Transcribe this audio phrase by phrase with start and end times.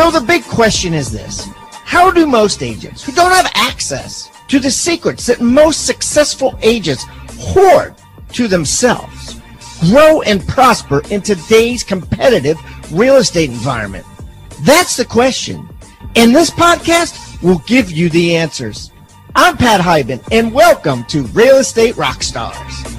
[0.00, 1.46] So the big question is this.
[1.72, 7.04] How do most agents who don't have access to the secrets that most successful agents
[7.38, 7.94] hoard
[8.32, 9.38] to themselves
[9.90, 12.56] grow and prosper in today's competitive
[12.90, 14.06] real estate environment?
[14.62, 15.68] That's the question.
[16.16, 18.92] And this podcast will give you the answers.
[19.34, 22.89] I'm Pat Hiban, and welcome to Real Estate Rockstars.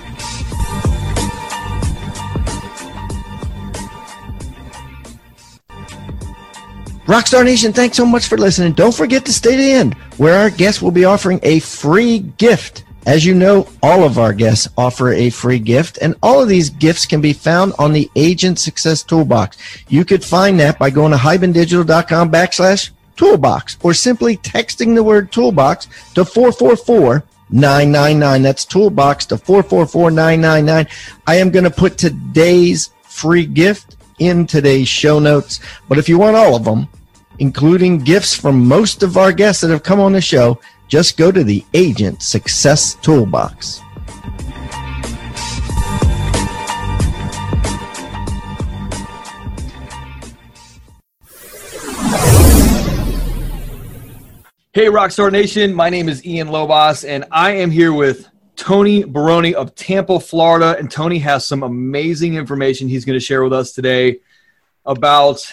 [7.06, 8.74] Rockstar Nation, thanks so much for listening.
[8.74, 12.20] Don't forget to stay to the end, where our guests will be offering a free
[12.20, 12.84] gift.
[13.08, 16.70] As you know, all of our guests offer a free gift, and all of these
[16.70, 19.58] gifts can be found on the Agent Success Toolbox.
[19.90, 25.32] You could find that by going to hibandigital.com backslash toolbox or simply texting the word
[25.32, 28.42] toolbox to 444 999.
[28.44, 30.88] That's toolbox to 444 999.
[31.26, 35.60] I am going to put today's free gift in today's show notes.
[35.90, 36.88] But if you want all of them,
[37.40, 41.32] including gifts from most of our guests that have come on the show, just go
[41.32, 43.82] to the Agent Success Toolbox.
[54.74, 55.74] Hey, Rockstar Nation.
[55.74, 58.31] My name is Ian Lobos, and I am here with
[58.62, 60.78] Tony Baroni of Tampa, Florida.
[60.78, 64.20] And Tony has some amazing information he's going to share with us today
[64.86, 65.52] about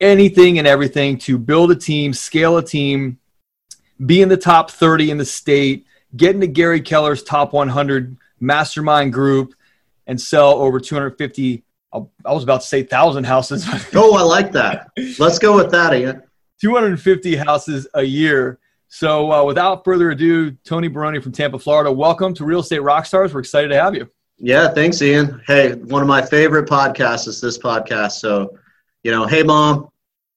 [0.00, 3.20] anything and everything to build a team, scale a team,
[4.04, 9.12] be in the top 30 in the state, get into Gary Keller's top 100 mastermind
[9.12, 9.54] group,
[10.08, 11.62] and sell over 250.
[11.92, 13.64] I was about to say thousand houses.
[13.94, 14.88] oh, I like that.
[15.20, 16.24] Let's go with that, Ian.
[16.60, 18.58] 250 houses a year.
[18.94, 23.34] So, uh, without further ado, Tony Baroni from Tampa, Florida, welcome to Real Estate Rockstars.
[23.34, 24.08] We're excited to have you.
[24.38, 25.42] Yeah, thanks, Ian.
[25.48, 28.12] Hey, one of my favorite podcasts is this podcast.
[28.12, 28.56] So,
[29.02, 29.88] you know, hey, mom.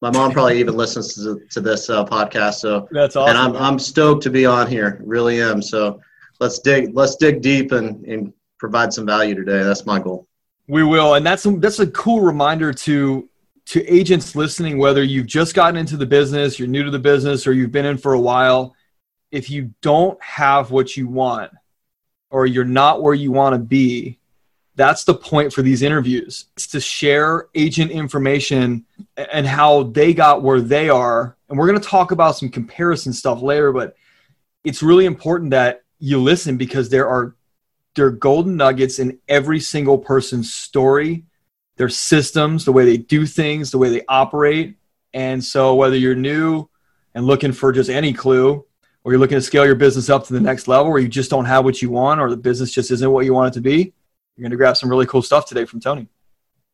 [0.02, 2.56] My mom probably even listens to, to this uh, podcast.
[2.56, 3.38] So that's awesome.
[3.38, 5.04] And I'm, I'm stoked to be on here.
[5.06, 5.62] Really am.
[5.62, 6.02] So
[6.40, 9.62] let's dig let's dig deep and, and provide some value today.
[9.62, 10.28] That's my goal.
[10.68, 13.30] We will, and that's that's a cool reminder to
[13.68, 17.46] to agents listening, whether you've just gotten into the business, you're new to the business,
[17.46, 18.74] or you've been in for a while,
[19.30, 21.52] if you don't have what you want
[22.30, 24.20] or you're not where you want to be,
[24.76, 26.46] that's the point for these interviews.
[26.56, 28.86] It's to share agent information
[29.18, 31.36] and how they got where they are.
[31.50, 33.98] And we're going to talk about some comparison stuff later, but
[34.64, 37.36] it's really important that you listen because there are
[37.96, 41.26] there are golden nuggets in every single person's story
[41.78, 44.76] their systems, the way they do things, the way they operate.
[45.14, 46.68] And so, whether you're new
[47.16, 48.66] and looking for just any clue,
[49.04, 51.30] or you're looking to scale your business up to the next level, or you just
[51.30, 53.62] don't have what you want, or the business just isn't what you want it to
[53.62, 53.94] be,
[54.36, 56.08] you're going to grab some really cool stuff today from Tony.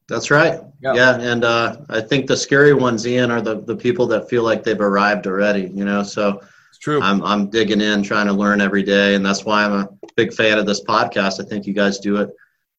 [0.07, 0.59] That's right.
[0.81, 1.19] Yeah, yeah.
[1.19, 4.63] and uh, I think the scary ones, Ian, are the the people that feel like
[4.63, 5.71] they've arrived already.
[5.73, 7.01] You know, so it's true.
[7.01, 10.33] I'm I'm digging in, trying to learn every day, and that's why I'm a big
[10.33, 11.39] fan of this podcast.
[11.39, 12.31] I think you guys do it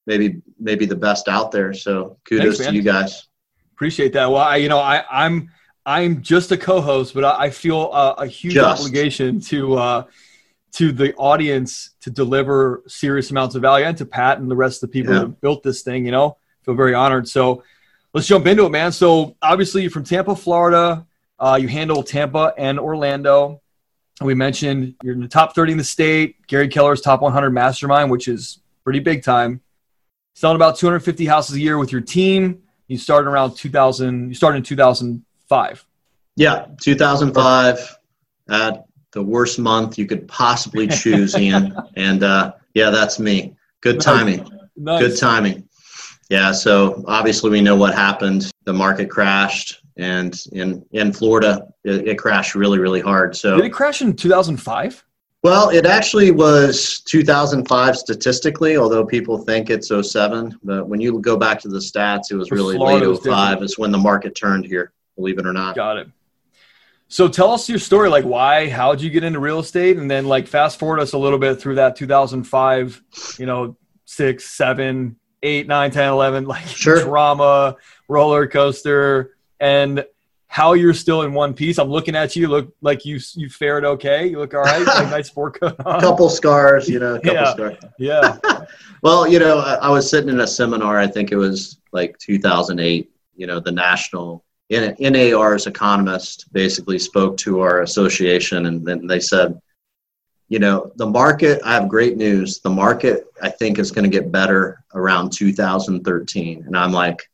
[0.06, 1.72] maybe maybe the best out there.
[1.72, 3.28] So kudos Thanks, to you guys.
[3.75, 4.30] Appreciate that.
[4.30, 5.50] Well, I, you know, I, I'm
[5.86, 8.80] I'm just a co-host, but I, I feel uh, a huge just.
[8.80, 10.04] obligation to uh,
[10.72, 14.82] to the audience to deliver serious amounts of value, and to Pat and the rest
[14.82, 15.20] of the people yeah.
[15.20, 16.06] that built this thing.
[16.06, 17.28] You know, feel very honored.
[17.28, 17.62] So
[18.14, 18.91] let's jump into it, man.
[18.92, 21.06] So obviously, you're from Tampa, Florida.
[21.38, 23.60] Uh, you handle Tampa and Orlando.
[24.20, 26.46] We mentioned you're in the top 30 in the state.
[26.46, 29.60] Gary Keller's top 100 mastermind, which is pretty big time
[30.34, 32.62] selling about 250 houses a year with your team.
[32.88, 34.28] You started around 2000.
[34.28, 35.86] You started in 2005.
[36.36, 37.98] Yeah, 2005
[38.50, 41.74] at the worst month you could possibly choose, Ian.
[41.96, 43.56] And uh, yeah, that's me.
[43.80, 44.46] Good timing.
[44.76, 45.00] Nice.
[45.00, 45.68] Good timing.
[46.28, 46.52] Yeah.
[46.52, 48.50] So obviously we know what happened.
[48.64, 53.36] The market crashed, and in in Florida it, it crashed really really hard.
[53.36, 55.04] So did it crash in 2005?
[55.44, 60.59] Well, it actually was 2005 statistically, although people think it's 07.
[60.65, 63.62] But when you go back to the stats, it was For really Florida late 05
[63.62, 65.76] is when the market turned here, believe it or not.
[65.76, 66.08] Got it.
[67.08, 68.08] So tell us your story.
[68.08, 69.99] Like, why, how did you get into real estate?
[69.99, 73.02] And then, like, fast forward us a little bit through that 2005,
[73.38, 73.76] you know,
[74.06, 77.02] six, seven, eight, nine, 10, 11, like sure.
[77.02, 77.76] drama,
[78.08, 79.37] roller coaster.
[79.61, 80.06] And
[80.54, 81.78] how you're still in one piece.
[81.78, 84.28] I'm looking at you, look like you you fared okay.
[84.28, 84.86] You look all right.
[84.86, 86.00] like nice sport coat on.
[86.00, 87.16] Couple scars, you know.
[87.16, 87.52] couple yeah.
[87.52, 87.76] scars.
[87.98, 88.38] Yeah.
[89.02, 90.96] well, you know, I, I, was sitting in a seminar.
[90.96, 93.10] I think it was like 2008.
[93.34, 99.60] You know, the national NAR's economist basically spoke to our association, and then they said,
[100.48, 101.62] you know, the market.
[101.64, 102.60] I have great news.
[102.60, 106.62] The market, I think, is going to get better around 2013.
[106.64, 107.28] And I'm like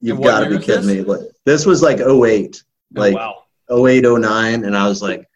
[0.00, 1.04] you've got to be kidding this?
[1.04, 1.29] me.
[1.46, 2.62] Like, this was like 08,
[2.94, 3.86] like oh, wow.
[3.86, 4.64] 08, 09.
[4.64, 5.26] And I was like,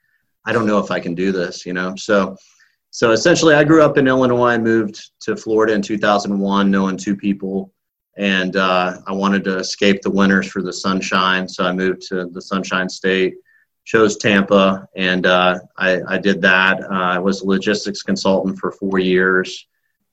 [0.45, 1.95] I don't know if I can do this, you know?
[1.97, 2.37] So,
[2.91, 7.73] so essentially I grew up in Illinois moved to Florida in 2001, knowing two people.
[8.17, 11.49] And uh, I wanted to escape the winters for the sunshine.
[11.49, 13.35] So I moved to the Sunshine State,
[13.85, 16.81] chose Tampa, and uh, I, I, did that.
[16.81, 19.67] Uh, I was a logistics consultant for four years.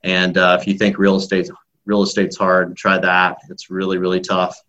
[0.03, 1.49] And uh, if you think real estate
[1.85, 3.38] real estate's hard, try that.
[3.49, 4.59] It's really really tough.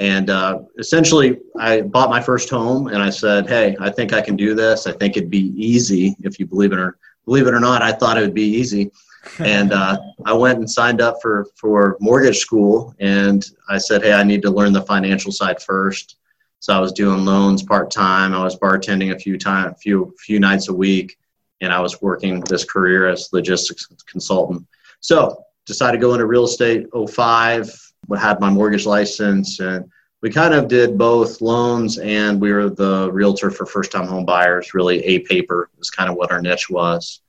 [0.00, 4.22] And uh, essentially, I bought my first home, and I said, "Hey, I think I
[4.22, 4.86] can do this.
[4.86, 7.82] I think it'd be easy if you believe it or believe it or not.
[7.82, 8.90] I thought it would be easy."
[9.38, 14.14] and uh, I went and signed up for for mortgage school, and I said, "Hey,
[14.14, 16.16] I need to learn the financial side first.
[16.60, 18.32] So I was doing loans part time.
[18.32, 21.18] I was bartending a few time, few few nights a week,
[21.60, 24.66] and I was working this career as logistics consultant.
[25.00, 29.90] So decided to go into real estate 05 had my mortgage license and
[30.22, 34.24] we kind of did both loans and we were the realtor for first time home
[34.24, 37.22] buyers really a paper was kind of what our niche was.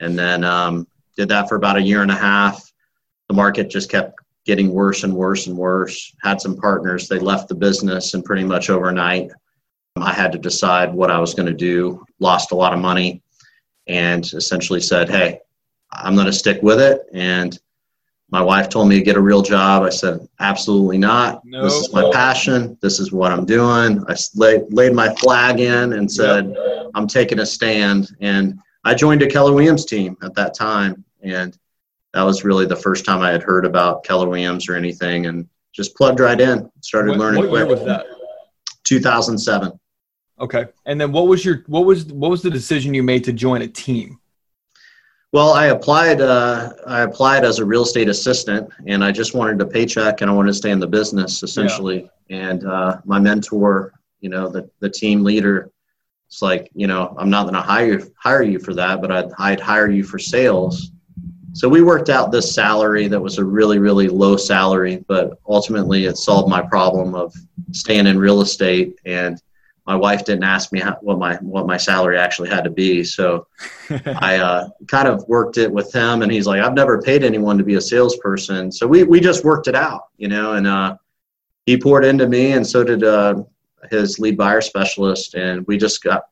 [0.00, 0.86] And then um,
[1.16, 2.72] did that for about a year and a half.
[3.28, 4.14] The market just kept
[4.46, 6.14] getting worse and worse and worse.
[6.22, 9.30] Had some partners they left the business and pretty much overnight
[9.96, 12.04] i had to decide what i was going to do.
[12.20, 13.22] Lost a lot of money
[13.86, 15.40] and essentially said hey
[15.92, 17.58] i'm going to stick with it and
[18.30, 19.82] my wife told me to get a real job.
[19.82, 21.44] I said, absolutely not.
[21.44, 21.64] No.
[21.64, 22.78] This is my passion.
[22.80, 24.04] This is what I'm doing.
[24.08, 26.90] I laid, laid my flag in and said, yep.
[26.94, 28.16] I'm taking a stand.
[28.20, 31.04] And I joined a Keller Williams team at that time.
[31.22, 31.58] And
[32.14, 35.48] that was really the first time I had heard about Keller Williams or anything and
[35.72, 36.70] just plugged right in.
[36.82, 37.50] Started learning.
[37.50, 38.06] What year was that?
[38.84, 39.72] 2007.
[40.38, 40.66] Okay.
[40.86, 43.62] And then what was your, what was, what was the decision you made to join
[43.62, 44.19] a team?
[45.32, 46.20] Well, I applied.
[46.20, 50.30] Uh, I applied as a real estate assistant, and I just wanted a paycheck, and
[50.30, 52.10] I wanted to stay in the business essentially.
[52.28, 52.48] Yeah.
[52.50, 55.70] And uh, my mentor, you know, the the team leader,
[56.26, 59.30] it's like, you know, I'm not going to hire hire you for that, but I'd
[59.38, 60.90] I'd hire you for sales.
[61.52, 66.06] So we worked out this salary that was a really really low salary, but ultimately
[66.06, 67.32] it solved my problem of
[67.72, 69.40] staying in real estate and
[69.86, 73.02] my wife didn't ask me how, what my what my salary actually had to be.
[73.02, 73.46] So
[74.06, 77.58] I uh, kind of worked it with him, and he's like, "I've never paid anyone
[77.58, 80.54] to be a salesperson." So we we just worked it out, you know.
[80.54, 80.96] And uh,
[81.66, 83.42] he poured into me, and so did uh,
[83.90, 86.24] his lead buyer specialist, and we just got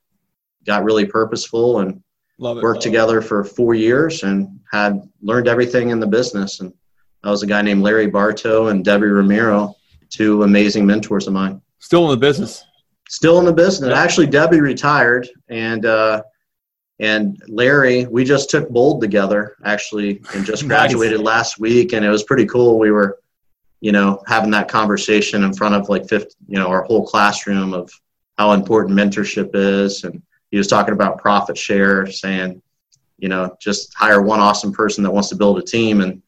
[0.65, 2.03] got really purposeful and
[2.39, 2.63] Love it.
[2.63, 6.61] worked together for four years, and had learned everything in the business.
[6.61, 6.73] And
[7.25, 9.75] that was a guy named Larry Bartow and Debbie Ramiro,
[10.11, 11.61] two amazing mentors of mine.
[11.81, 12.65] Still in the business
[13.09, 13.93] still in the business.
[13.93, 16.23] Actually, Debbie retired, and uh,
[17.01, 21.27] and Larry, we just took Bold together actually, and just graduated nice.
[21.27, 22.79] last week, and it was pretty cool.
[22.79, 23.19] We were,
[23.81, 27.75] you know, having that conversation in front of like 50, you know, our whole classroom
[27.75, 27.91] of
[28.37, 32.63] how important mentorship is, and he was talking about profit share, saying,
[33.19, 36.23] you know, just hire one awesome person that wants to build a team and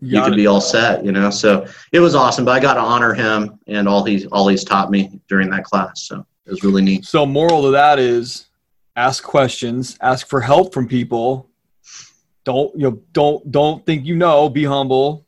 [0.00, 1.30] you could be all set, you know.
[1.30, 2.44] So it was awesome.
[2.44, 5.64] But I got to honor him and all he's all he's taught me during that
[5.64, 6.02] class.
[6.02, 7.04] So it was really neat.
[7.04, 8.46] So moral to that is
[8.94, 11.48] ask questions, ask for help from people.
[12.44, 15.26] Don't you know, don't don't think you know, be humble.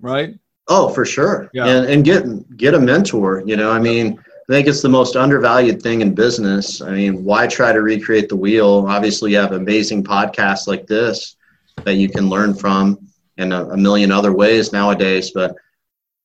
[0.00, 0.34] Right?
[0.68, 1.50] Oh, for sure.
[1.54, 1.66] Yeah.
[1.66, 3.70] And and get get a mentor, you know.
[3.70, 6.82] I mean, I think it's the most undervalued thing in business.
[6.82, 8.84] I mean, why try to recreate the wheel?
[8.86, 11.36] Obviously, you have amazing podcasts like this
[11.84, 13.05] that you can learn from
[13.38, 15.54] in a, a million other ways nowadays, but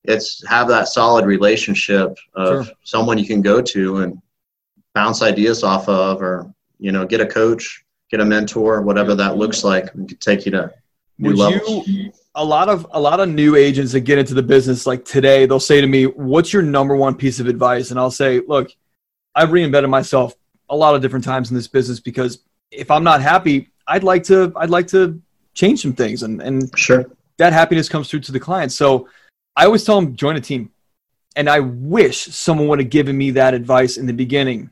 [0.03, 2.75] it's have that solid relationship of sure.
[2.83, 4.21] someone you can go to and
[4.93, 9.37] bounce ideas off of or you know get a coach get a mentor whatever that
[9.37, 10.71] looks like and take you to
[11.19, 14.33] new Would levels you, a lot of a lot of new agents that get into
[14.33, 17.91] the business like today they'll say to me what's your number one piece of advice
[17.91, 18.71] and i'll say look
[19.35, 20.33] i've reinvented myself
[20.69, 22.39] a lot of different times in this business because
[22.71, 25.21] if i'm not happy i'd like to i'd like to
[25.53, 27.05] change some things and and sure.
[27.37, 28.71] that happiness comes through to the client.
[28.71, 29.07] So
[29.55, 30.71] i always tell them join a team.
[31.35, 34.69] And i wish someone would have given me that advice in the beginning.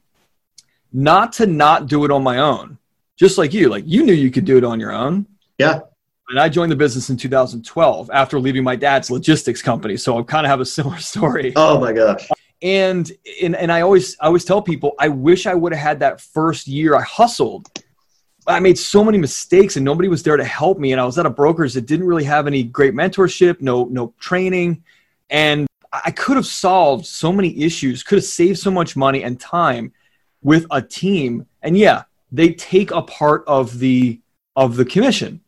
[0.92, 2.78] Not to not do it on my own.
[3.18, 5.26] Just like you like you knew you could do it on your own.
[5.58, 5.82] Yeah.
[6.30, 9.98] And i joined the business in 2012 after leaving my dad's logistics company.
[9.98, 11.54] So i kind of have a similar story.
[11.56, 12.28] Oh my gosh.
[12.62, 16.00] And and, and i always i always tell people i wish i would have had
[16.00, 17.70] that first year i hustled
[18.50, 20.92] I made so many mistakes and nobody was there to help me.
[20.92, 24.14] And I was at a broker's that didn't really have any great mentorship, no, no
[24.20, 24.84] training.
[25.30, 29.40] And I could have solved so many issues, could have saved so much money and
[29.40, 29.94] time
[30.42, 31.46] with a team.
[31.62, 34.20] And yeah, they take a part of the
[34.56, 35.42] of the commission.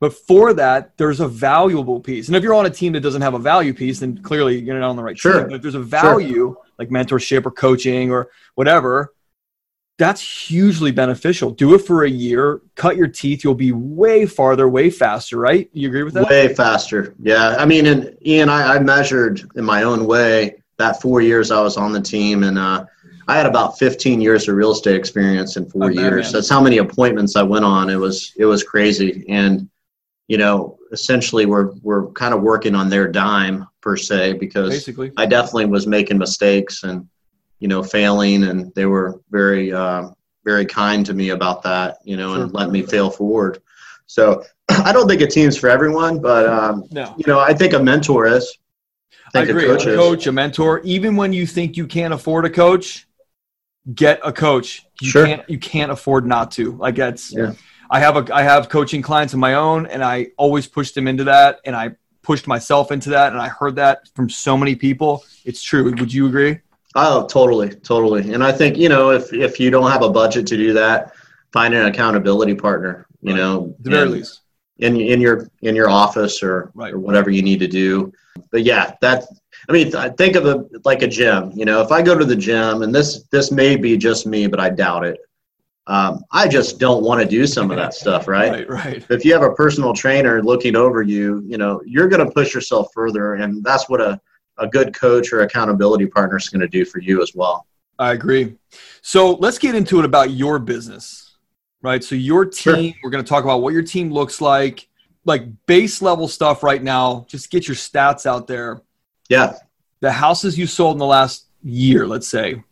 [0.00, 2.28] But for that, there's a valuable piece.
[2.28, 4.78] And if you're on a team that doesn't have a value piece, then clearly you're
[4.78, 5.40] not on the right sure.
[5.40, 5.48] team.
[5.48, 6.56] But if there's a value sure.
[6.78, 9.12] like mentorship or coaching or whatever,
[10.00, 11.50] that's hugely beneficial.
[11.50, 13.44] Do it for a year, cut your teeth.
[13.44, 15.68] You'll be way farther, way faster, right?
[15.74, 16.26] You agree with that?
[16.26, 17.14] Way faster.
[17.20, 17.54] Yeah.
[17.58, 21.60] I mean, and Ian, I, I measured in my own way that four years I
[21.60, 22.86] was on the team and, uh,
[23.28, 26.32] I had about 15 years of real estate experience in four years.
[26.32, 27.88] That's how many appointments I went on.
[27.88, 29.70] It was it was crazy, and
[30.26, 35.12] you know, essentially, we're we're kind of working on their dime per se because Basically.
[35.16, 37.06] I definitely was making mistakes and
[37.60, 40.08] you know failing, and they were very uh,
[40.44, 42.44] very kind to me about that, you know, sure.
[42.44, 43.62] and let me fail forward.
[44.06, 47.14] So I don't think a team's for everyone, but um, no.
[47.16, 48.56] you know, I think a mentor is.
[49.34, 49.64] I, I agree.
[49.64, 50.80] A coach, a coach, a mentor.
[50.80, 53.06] Even when you think you can't afford a coach,
[53.94, 54.84] get a coach.
[55.00, 55.26] You sure.
[55.26, 56.72] can't you can't afford not to.
[56.76, 57.52] Like that's yeah.
[57.90, 61.06] I have a I have coaching clients of my own and I always push them
[61.06, 64.74] into that and I pushed myself into that and I heard that from so many
[64.74, 65.24] people.
[65.44, 65.84] It's true.
[65.84, 66.58] Would you agree?
[66.94, 68.32] Oh, totally, totally.
[68.32, 71.12] And I think, you know, if if you don't have a budget to do that,
[71.52, 73.38] find an accountability partner, you right.
[73.38, 74.40] know, the very least.
[74.78, 76.92] In in your in your office or right.
[76.92, 78.12] or whatever you need to do.
[78.50, 79.24] But yeah, that
[79.68, 81.52] I mean, think of it like a gym.
[81.54, 84.46] You know, if I go to the gym, and this this may be just me,
[84.46, 85.18] but I doubt it.
[85.86, 88.68] Um, I just don't want to do some of that stuff, right?
[88.68, 89.06] right, right.
[89.10, 92.54] If you have a personal trainer looking over you, you know, you're going to push
[92.54, 94.20] yourself further, and that's what a
[94.60, 97.66] a good coach or accountability partner is going to do for you as well.
[97.98, 98.56] I agree.
[99.02, 101.36] So let's get into it about your business,
[101.82, 102.02] right?
[102.02, 103.00] So your team, sure.
[103.02, 104.88] we're going to talk about what your team looks like,
[105.24, 107.26] like base level stuff right now.
[107.28, 108.80] Just get your stats out there
[109.30, 109.54] yeah.
[110.00, 112.62] The houses you sold in the last year, let's say,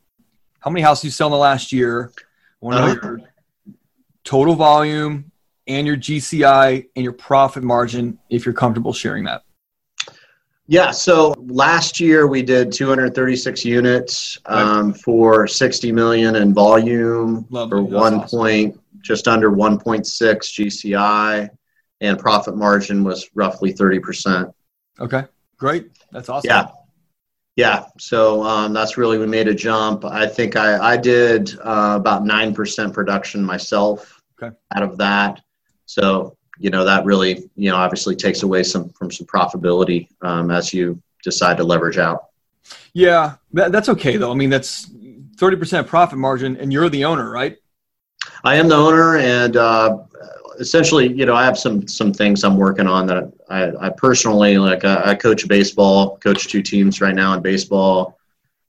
[0.60, 2.10] how many houses you sell in the last year?
[2.58, 3.18] What uh-huh.
[4.24, 5.30] total volume
[5.68, 9.42] and your GCI and your profit margin, if you're comfortable sharing that.
[10.70, 15.00] Yeah, so last year we did 236 units um, right.
[15.00, 17.70] for 60 million in volume Lovely.
[17.70, 18.38] for one awesome.
[18.38, 21.48] point, just under 1.6 GCI,
[22.02, 24.48] and profit margin was roughly 30 percent.
[25.00, 25.24] Okay.
[25.56, 25.90] Great.
[26.12, 26.48] That's awesome.
[26.48, 26.68] Yeah.
[27.56, 27.86] Yeah.
[27.98, 30.04] So um, that's really, we made a jump.
[30.04, 34.54] I think I, I did uh, about 9% production myself okay.
[34.76, 35.40] out of that.
[35.86, 40.50] So, you know, that really, you know, obviously takes away some from some profitability um,
[40.50, 42.26] as you decide to leverage out.
[42.92, 43.36] Yeah.
[43.52, 44.30] That, that's okay though.
[44.30, 47.56] I mean, that's 30% profit margin and you're the owner, right?
[48.44, 49.98] I am the owner and uh,
[50.58, 54.58] essentially, you know, I have some some things I'm working on that I, I personally
[54.58, 54.84] like.
[54.84, 58.18] I, I coach baseball, coach two teams right now in baseball,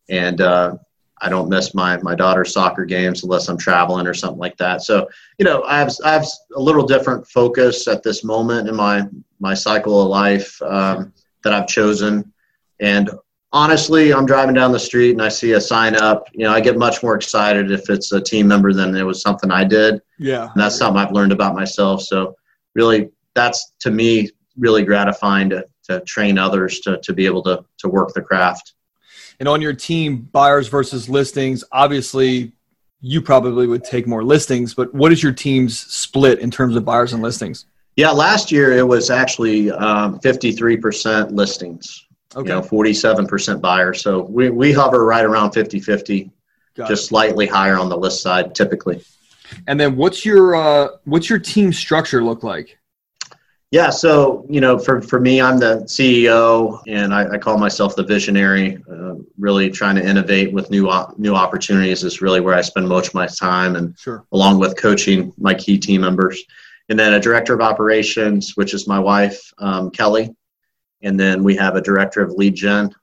[0.07, 0.75] and uh,
[1.21, 4.83] I don't miss my my daughter's soccer games unless I'm traveling or something like that.
[4.83, 5.07] So,
[5.37, 9.07] you know, I have I have a little different focus at this moment in my
[9.39, 12.31] my cycle of life um, that I've chosen,
[12.79, 13.09] and
[13.51, 16.27] honestly, I'm driving down the street and I see a sign up.
[16.33, 19.21] You know, I get much more excited if it's a team member than it was
[19.21, 20.01] something I did.
[20.17, 20.51] Yeah.
[20.51, 22.01] And that's something I've learned about myself.
[22.01, 22.35] So
[22.75, 27.63] really, that's to me really gratifying to, to train others to, to be able to,
[27.79, 28.73] to work the craft.
[29.39, 32.53] And on your team, buyers versus listings, obviously
[33.01, 36.83] you probably would take more listings, but what is your team's split in terms of
[36.83, 37.65] buyers and listings?
[37.95, 42.07] Yeah, last year it was actually um, 53% listings.
[42.35, 42.49] Okay.
[42.49, 43.93] You know, 47% buyer.
[43.93, 46.31] So we, we hover right around 50 50,
[46.75, 46.97] just it.
[46.97, 49.03] slightly higher on the list side typically.
[49.67, 52.77] And then what's your uh, what's your team structure look like?
[53.71, 57.95] Yeah, so you know, for for me, I'm the CEO, and I, I call myself
[57.95, 58.83] the visionary.
[58.91, 63.09] Uh, really trying to innovate with new new opportunities is really where I spend most
[63.09, 64.25] of my time, and sure.
[64.31, 66.43] along with coaching my key team members,
[66.89, 70.35] and then a director of operations, which is my wife, um, Kelly,
[71.03, 72.93] and then we have a director of lead gen,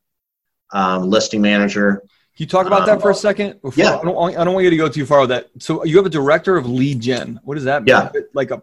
[0.72, 2.02] um, listing manager.
[2.36, 3.62] Can you talk about um, that for a second?
[3.62, 3.98] Before, yeah.
[3.98, 5.46] I don't, I don't want you to go too far with that.
[5.60, 7.38] So you have a director of lead gen.
[7.44, 7.94] What does that mean?
[7.94, 8.10] Yeah.
[8.34, 8.62] Like a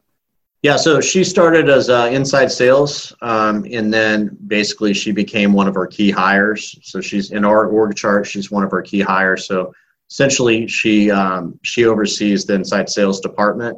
[0.63, 5.67] yeah, so she started as uh, inside sales, um, and then basically she became one
[5.67, 6.79] of our key hires.
[6.81, 8.25] So she's in our org chart.
[8.25, 9.45] She's one of our key hires.
[9.45, 9.73] So
[10.09, 13.77] essentially, she um, she oversees the inside sales department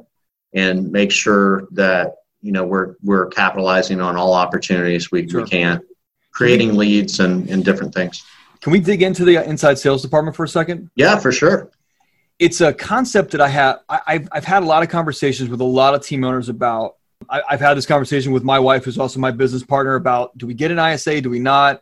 [0.54, 5.42] and makes sure that you know we're we're capitalizing on all opportunities we, sure.
[5.42, 5.82] we can
[6.32, 8.24] creating leads and, and different things
[8.62, 11.72] can we dig into the inside sales department for a second yeah for sure
[12.40, 15.62] it's a concept that i have I, have I've had a lot of conversations with
[15.62, 16.98] a lot of team owners about
[17.30, 20.48] I, i've had this conversation with my wife who's also my business partner about do
[20.48, 21.82] we get an isa do we not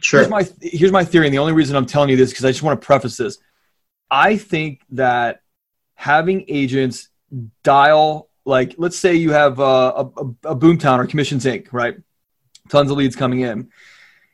[0.00, 2.44] sure here's my here's my theory and the only reason i'm telling you this because
[2.44, 3.38] i just want to preface this
[4.10, 5.42] i think that
[5.94, 7.08] having agents
[7.62, 10.00] dial like let's say you have a, a,
[10.44, 11.96] a Boomtown or Commissions Inc., right?
[12.68, 13.70] Tons of leads coming in.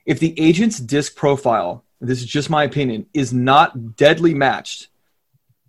[0.04, 4.88] If the agent's disc profile, this is just my opinion, is not deadly matched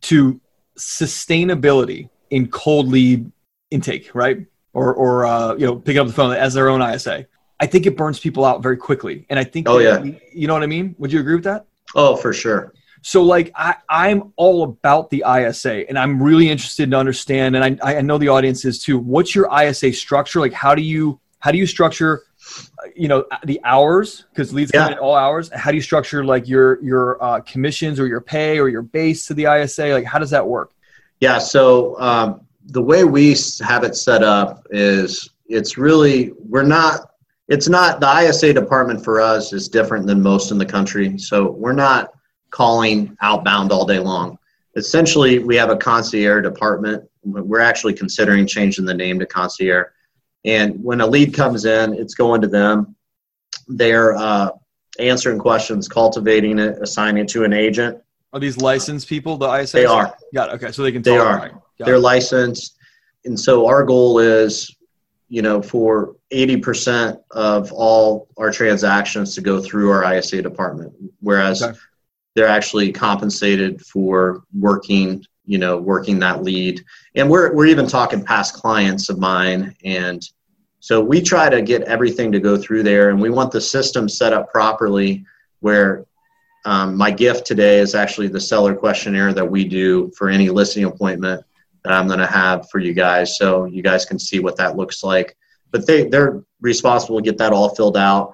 [0.08, 0.40] to
[0.78, 3.32] sustainability in cold lead
[3.72, 4.46] intake, right?
[4.74, 7.28] Or, or uh, you know, picking up the phone as their own ISA.
[7.60, 9.26] I think it burns people out very quickly.
[9.30, 10.04] And I think, oh, yeah.
[10.32, 10.96] you know what I mean?
[11.00, 11.66] Would you agree with that?
[11.96, 12.74] Oh, for sure.
[13.02, 17.80] So like I, I'm all about the ISA and I'm really interested to understand and
[17.82, 19.00] I, I know the audience is too.
[19.00, 20.40] What's your ISA structure?
[20.40, 22.24] Like how do you how do you structure
[22.96, 24.84] you know the hours because leads yeah.
[24.84, 25.50] come in all hours.
[25.54, 29.26] How do you structure like your your uh, commissions or your pay or your base
[29.28, 30.72] to the isa like how does that work?
[31.20, 37.12] Yeah so um, the way we have it set up is it's really we're not
[37.48, 41.18] it's not the isa department for us is different than most in the country.
[41.18, 42.12] So we're not
[42.50, 44.38] calling outbound all day long.
[44.76, 47.04] Essentially we have a concierge department.
[47.24, 49.88] We're actually considering changing the name to concierge
[50.46, 52.96] and when a lead comes in, it's going to them.
[53.68, 54.52] They're uh,
[55.00, 58.02] answering questions, cultivating it, assigning it to an agent.
[58.34, 59.78] Are these licensed people, the ISA?
[59.78, 60.16] They are.
[60.34, 60.56] Got it.
[60.56, 61.02] Okay, so they can.
[61.02, 61.62] They are.
[61.80, 62.00] They're it.
[62.00, 62.78] licensed,
[63.26, 64.76] and so our goal is,
[65.30, 70.94] you know, for eighty percent of all our transactions to go through our ISA department,
[71.20, 71.78] whereas okay.
[72.36, 76.84] they're actually compensated for working you know working that lead.
[77.16, 79.76] And we're, we're even talking past clients of mine.
[79.84, 80.22] And
[80.80, 83.10] so we try to get everything to go through there.
[83.10, 85.26] And we want the system set up properly
[85.62, 86.06] where
[86.66, 90.84] um, my gift today is actually the seller questionnaire that we do for any listing
[90.84, 91.44] appointment
[91.84, 93.38] that i'm going to have for you guys.
[93.38, 95.36] So you guys can see what that looks like.
[95.72, 98.34] But they, they're responsible to get that all filled out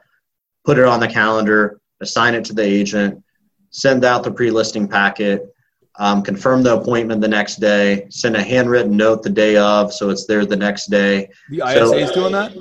[0.65, 3.21] put it on the calendar assign it to the agent
[3.69, 5.52] send out the pre-listing packet
[5.99, 10.09] um, confirm the appointment the next day, send a handwritten note the day of, so
[10.09, 11.29] it's there the next day.
[11.49, 12.55] The ISA so, is doing that.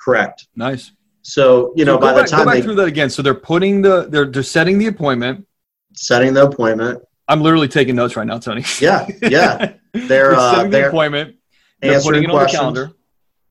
[0.00, 0.46] Correct.
[0.56, 0.92] Nice.
[1.22, 3.20] So you know, so by back, the time go back they, through that again, so
[3.20, 5.46] they're putting the they're they're setting the appointment,
[5.92, 7.02] setting the appointment.
[7.28, 8.64] I'm literally taking notes right now, Tony.
[8.80, 9.74] Yeah, yeah.
[9.92, 11.36] They're, they're uh, setting the appointment.
[11.80, 12.52] They're putting it on questions.
[12.52, 12.92] the calendar.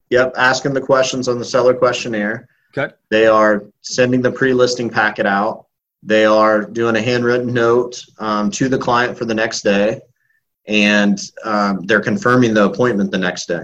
[0.09, 2.47] Yep, asking the questions on the seller questionnaire.
[2.75, 2.93] Okay.
[3.09, 5.66] They are sending the pre-listing packet out.
[6.03, 10.01] They are doing a handwritten note um, to the client for the next day,
[10.67, 13.63] and um, they're confirming the appointment the next day.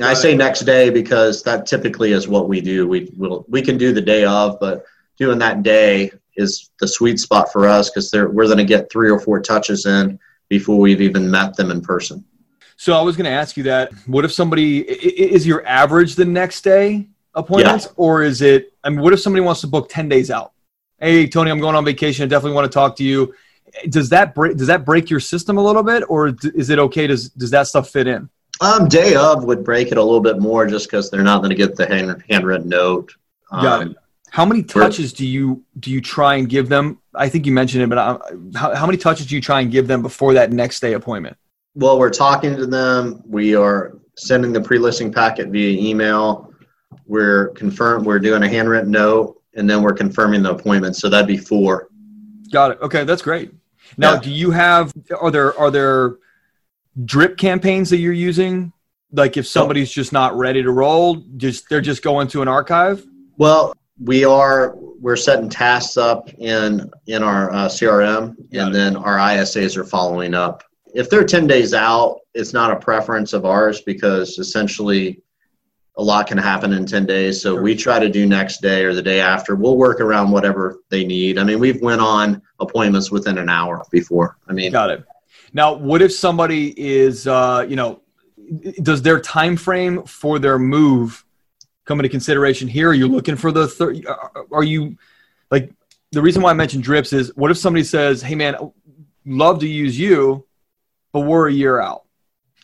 [0.00, 2.86] I say next day because that typically is what we do.
[2.86, 4.84] We will we can do the day of, but
[5.18, 9.10] doing that day is the sweet spot for us because we're going to get three
[9.10, 12.24] or four touches in before we've even met them in person.
[12.76, 13.90] So I was going to ask you that.
[14.06, 17.92] What if somebody is your average the next day appointments, yeah.
[17.96, 18.74] or is it?
[18.84, 20.52] I mean, what if somebody wants to book ten days out?
[20.98, 22.24] Hey Tony, I'm going on vacation.
[22.24, 23.34] I definitely want to talk to you.
[23.88, 24.56] Does that break?
[24.56, 27.06] Does that break your system a little bit, or is it okay?
[27.06, 28.28] Does does that stuff fit in?
[28.60, 31.50] Um, day of would break it a little bit more, just because they're not going
[31.50, 33.14] to get the hand, handwritten note.
[33.50, 33.96] Um, Got it.
[34.30, 37.00] How many touches do you do you try and give them?
[37.14, 38.18] I think you mentioned it, but uh,
[38.54, 41.36] how, how many touches do you try and give them before that next day appointment?
[41.74, 43.22] Well, we're talking to them.
[43.26, 46.52] We are sending the pre-listing packet via email.
[47.06, 48.06] We're confirmed.
[48.06, 50.96] We're doing a handwritten note and then we're confirming the appointment.
[50.96, 51.88] So that'd be four.
[52.52, 52.78] Got it.
[52.80, 53.52] Okay, that's great.
[53.96, 54.20] Now, yeah.
[54.20, 56.16] do you have are there are there
[57.04, 58.72] drip campaigns that you're using?
[59.12, 63.04] Like if somebody's just not ready to roll, just they're just going to an archive.
[63.38, 69.16] Well, we are we're setting tasks up in in our uh, CRM, and then our
[69.16, 70.62] ISAs are following up.
[70.94, 75.22] If they're ten days out, it's not a preference of ours because essentially
[75.98, 77.40] a lot can happen in 10 days.
[77.40, 79.56] So we try to do next day or the day after.
[79.56, 81.38] We'll work around whatever they need.
[81.38, 84.36] I mean we've went on appointments within an hour before.
[84.48, 85.04] I mean got it.
[85.52, 88.02] Now what if somebody is uh, you know
[88.82, 91.24] does their time frame for their move
[91.86, 92.68] come into consideration?
[92.68, 94.06] Here are you looking for the third
[94.52, 94.96] are you
[95.50, 95.72] like
[96.12, 98.54] the reason why i mentioned drips is what if somebody says hey man
[99.24, 100.46] love to use you
[101.12, 102.04] but we're a year out?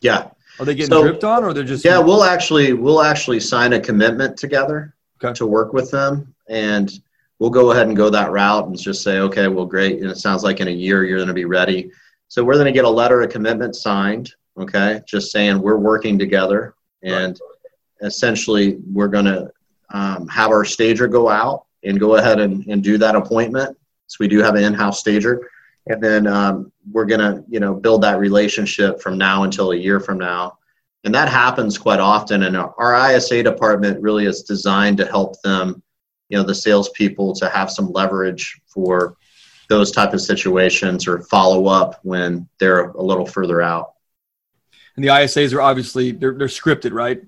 [0.02, 0.30] Yeah
[0.62, 1.84] are they getting so, dripped on, or they're just?
[1.84, 5.34] Yeah, we'll actually we'll actually sign a commitment together okay.
[5.34, 6.92] to work with them, and
[7.40, 10.00] we'll go ahead and go that route and just say, okay, well, great.
[10.00, 11.90] And it sounds like in a year you're going to be ready.
[12.28, 14.32] So we're going to get a letter of commitment signed.
[14.56, 17.38] Okay, just saying we're working together, and
[18.00, 18.06] right.
[18.06, 19.50] essentially we're going to
[19.90, 23.76] um, have our stager go out and go ahead and, and do that appointment.
[24.06, 25.50] So we do have an in-house stager
[25.86, 30.00] and then um, we're gonna you know build that relationship from now until a year
[30.00, 30.58] from now
[31.04, 35.82] and that happens quite often and our isa department really is designed to help them
[36.28, 39.16] you know the salespeople to have some leverage for
[39.68, 43.94] those type of situations or follow up when they're a little further out
[44.96, 47.22] And the ISAs are obviously they're they're scripted, right?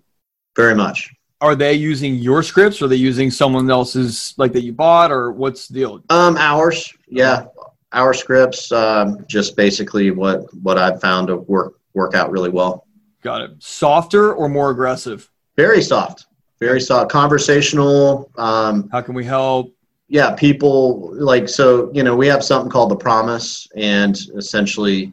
[0.56, 1.10] Very much.
[1.40, 5.10] Are they using your scripts or are they using someone else's like that you bought
[5.10, 6.02] or what's the deal?
[6.10, 7.46] Um ours, yeah.
[7.94, 12.86] Our scripts, um, just basically what what I've found to work work out really well.
[13.22, 13.50] Got it.
[13.60, 15.30] Softer or more aggressive?
[15.56, 16.26] Very soft.
[16.58, 17.10] Very soft.
[17.10, 18.30] Conversational.
[18.36, 19.72] Um, How can we help?
[20.08, 21.90] Yeah, people like so.
[21.94, 25.12] You know, we have something called the promise, and essentially,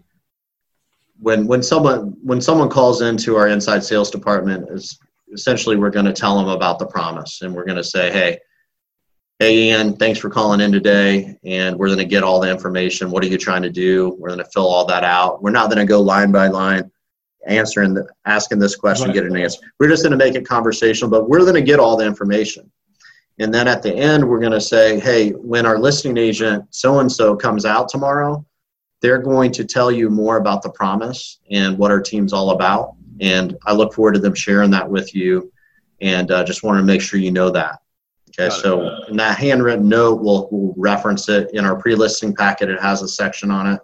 [1.19, 4.99] when when someone when someone calls into our inside sales department, is
[5.31, 8.39] essentially we're going to tell them about the promise, and we're going to say, hey.
[9.41, 13.09] Hey Ian, thanks for calling in today, and we're going to get all the information.
[13.09, 14.15] What are you trying to do?
[14.19, 15.41] We're going to fill all that out.
[15.41, 16.91] We're not going to go line by line
[17.47, 19.15] answering the, asking this question right.
[19.15, 21.79] get an answer we're just going to make it conversational but we're going to get
[21.79, 22.71] all the information
[23.39, 26.99] and then at the end we're going to say hey when our listing agent so
[26.99, 28.45] and so comes out tomorrow
[29.01, 32.93] they're going to tell you more about the promise and what our team's all about
[33.21, 35.51] and i look forward to them sharing that with you
[35.99, 37.80] and uh, just want to make sure you know that
[38.39, 42.79] okay so in that handwritten note we'll, we'll reference it in our pre-listing packet it
[42.79, 43.79] has a section on it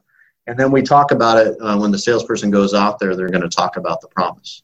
[0.47, 3.41] and then we talk about it uh, when the salesperson goes out there, they're going
[3.41, 4.63] to talk about the promise.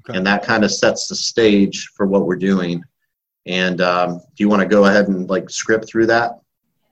[0.00, 0.18] Okay.
[0.18, 2.82] And that kind of sets the stage for what we're doing.
[3.46, 6.40] And um, do you want to go ahead and like script through that?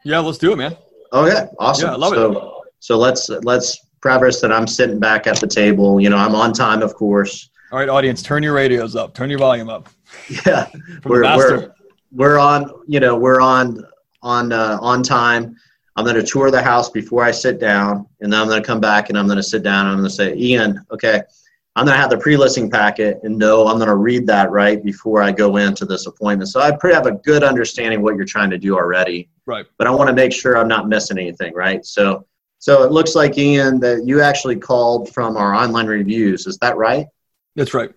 [0.05, 0.77] Yeah, let's do it, man.
[1.13, 1.89] Okay, awesome.
[1.89, 2.73] Yeah, I love so, it.
[2.79, 6.01] So let's let's preface that I'm sitting back at the table.
[6.01, 7.51] You know, I'm on time, of course.
[7.73, 9.15] All right, audience, turn your radios up.
[9.15, 9.89] Turn your volume up.
[10.47, 10.69] Yeah,
[11.05, 11.75] we're, we're
[12.13, 12.71] we're on.
[12.87, 13.85] You know, we're on
[14.23, 15.57] on uh, on time.
[15.97, 18.67] I'm going to tour the house before I sit down, and then I'm going to
[18.67, 21.23] come back and I'm going to sit down and I'm going to say, Ian, okay,
[21.75, 24.83] I'm going to have the pre-listing packet, and no, I'm going to read that right
[24.83, 26.51] before I go into this appointment.
[26.51, 29.29] So I pretty have a good understanding what you're trying to do already.
[29.47, 29.67] Right.
[29.77, 31.85] But I want to make sure I'm not missing anything, right?
[31.85, 32.27] So,
[32.59, 36.47] so it looks like Ian that you actually called from our online reviews.
[36.47, 37.07] Is that right?
[37.55, 37.93] That's right.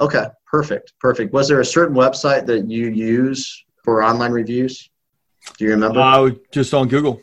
[0.00, 1.32] Okay, perfect, perfect.
[1.32, 4.90] Was there a certain website that you use for online reviews?
[5.56, 6.00] Do you remember?
[6.00, 7.20] Uh, just on Google.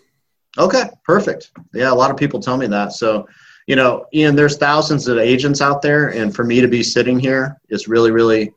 [0.57, 1.51] Okay, perfect.
[1.73, 2.93] Yeah, a lot of people tell me that.
[2.93, 3.27] So,
[3.67, 7.19] you know, Ian, there's thousands of agents out there, and for me to be sitting
[7.19, 8.53] here is really, really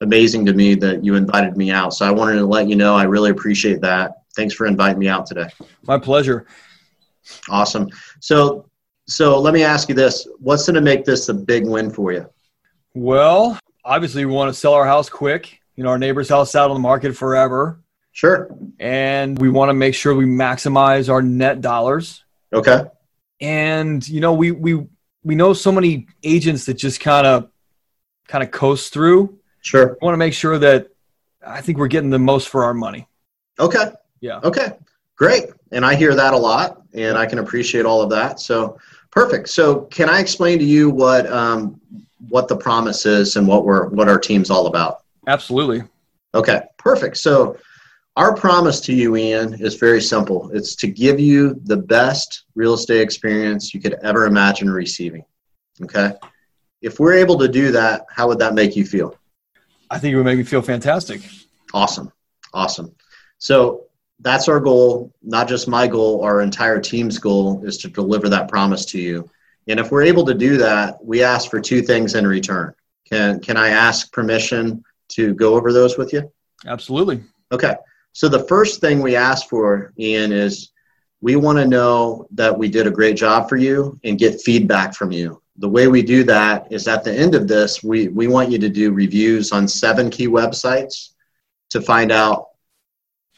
[0.00, 1.94] amazing to me that you invited me out.
[1.94, 4.12] So I wanted to let you know I really appreciate that.
[4.36, 5.48] Thanks for inviting me out today.
[5.82, 6.46] My pleasure.
[7.48, 7.88] Awesome.
[8.20, 8.68] So,
[9.06, 12.12] so let me ask you this: What's going to make this a big win for
[12.12, 12.28] you?
[12.94, 15.60] Well, obviously, we want to sell our house quick.
[15.74, 17.80] You know, our neighbor's house out on the market forever.
[18.12, 18.54] Sure.
[18.78, 22.24] And we want to make sure we maximize our net dollars.
[22.52, 22.82] Okay.
[23.40, 24.86] And you know, we we
[25.22, 27.50] we know so many agents that just kind of
[28.26, 29.38] kind of coast through.
[29.60, 29.96] Sure.
[30.00, 30.88] We want to make sure that
[31.46, 33.08] I think we're getting the most for our money.
[33.58, 33.92] Okay.
[34.20, 34.40] Yeah.
[34.42, 34.72] Okay.
[35.16, 35.46] Great.
[35.72, 38.40] And I hear that a lot, and I can appreciate all of that.
[38.40, 38.78] So
[39.10, 39.48] perfect.
[39.48, 41.80] So can I explain to you what um,
[42.28, 45.04] what the promise is and what we're what our team's all about?
[45.26, 45.82] Absolutely.
[46.34, 46.62] Okay.
[46.78, 47.16] Perfect.
[47.16, 47.56] So
[48.16, 50.50] our promise to you, Ian, is very simple.
[50.52, 55.24] It's to give you the best real estate experience you could ever imagine receiving.
[55.82, 56.12] Okay.
[56.82, 59.16] If we're able to do that, how would that make you feel?
[59.90, 61.22] I think it would make me feel fantastic.
[61.72, 62.12] Awesome.
[62.52, 62.94] Awesome.
[63.38, 63.84] So
[64.20, 68.48] that's our goal, not just my goal, our entire team's goal is to deliver that
[68.48, 69.30] promise to you.
[69.68, 72.74] And if we're able to do that, we ask for two things in return.
[73.10, 76.30] Can can I ask permission to go over those with you?
[76.66, 77.22] Absolutely.
[77.52, 77.74] Okay.
[78.12, 80.70] So the first thing we ask for, Ian, is
[81.20, 84.94] we want to know that we did a great job for you and get feedback
[84.94, 85.42] from you.
[85.56, 88.58] The way we do that is at the end of this, we, we want you
[88.58, 91.10] to do reviews on seven key websites
[91.70, 92.48] to find out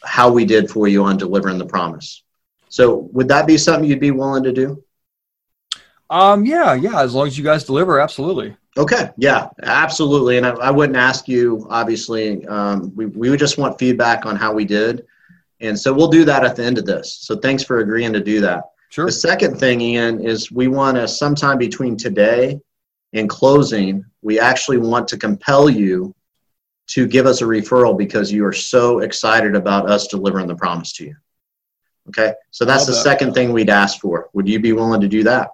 [0.05, 2.23] how we did for you on delivering the promise.
[2.69, 4.83] So would that be something you'd be willing to do?
[6.11, 8.57] Um, yeah, yeah, as long as you guys deliver, absolutely.
[8.77, 10.37] Okay, yeah, absolutely.
[10.37, 14.37] And I, I wouldn't ask you, obviously, um, we, we would just want feedback on
[14.37, 15.07] how we did.
[15.61, 17.19] And so we'll do that at the end of this.
[17.21, 18.65] So thanks for agreeing to do that.
[18.89, 19.07] Sure.
[19.07, 22.61] The second thing, Ian, is we want to sometime between today
[23.13, 26.15] and closing, we actually want to compel you
[26.89, 30.93] to give us a referral because you are so excited about us delivering the promise
[30.95, 31.17] to you.
[32.09, 33.03] Okay, so that's the that.
[33.03, 34.29] second thing we'd ask for.
[34.33, 35.51] Would you be willing to do that?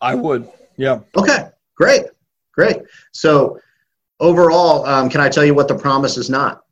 [0.00, 0.48] I would.
[0.76, 1.00] Yeah.
[1.16, 1.50] Okay.
[1.80, 2.04] Great,
[2.52, 2.82] great.
[3.12, 3.58] So
[4.20, 6.62] overall, um, can I tell you what the promise is not?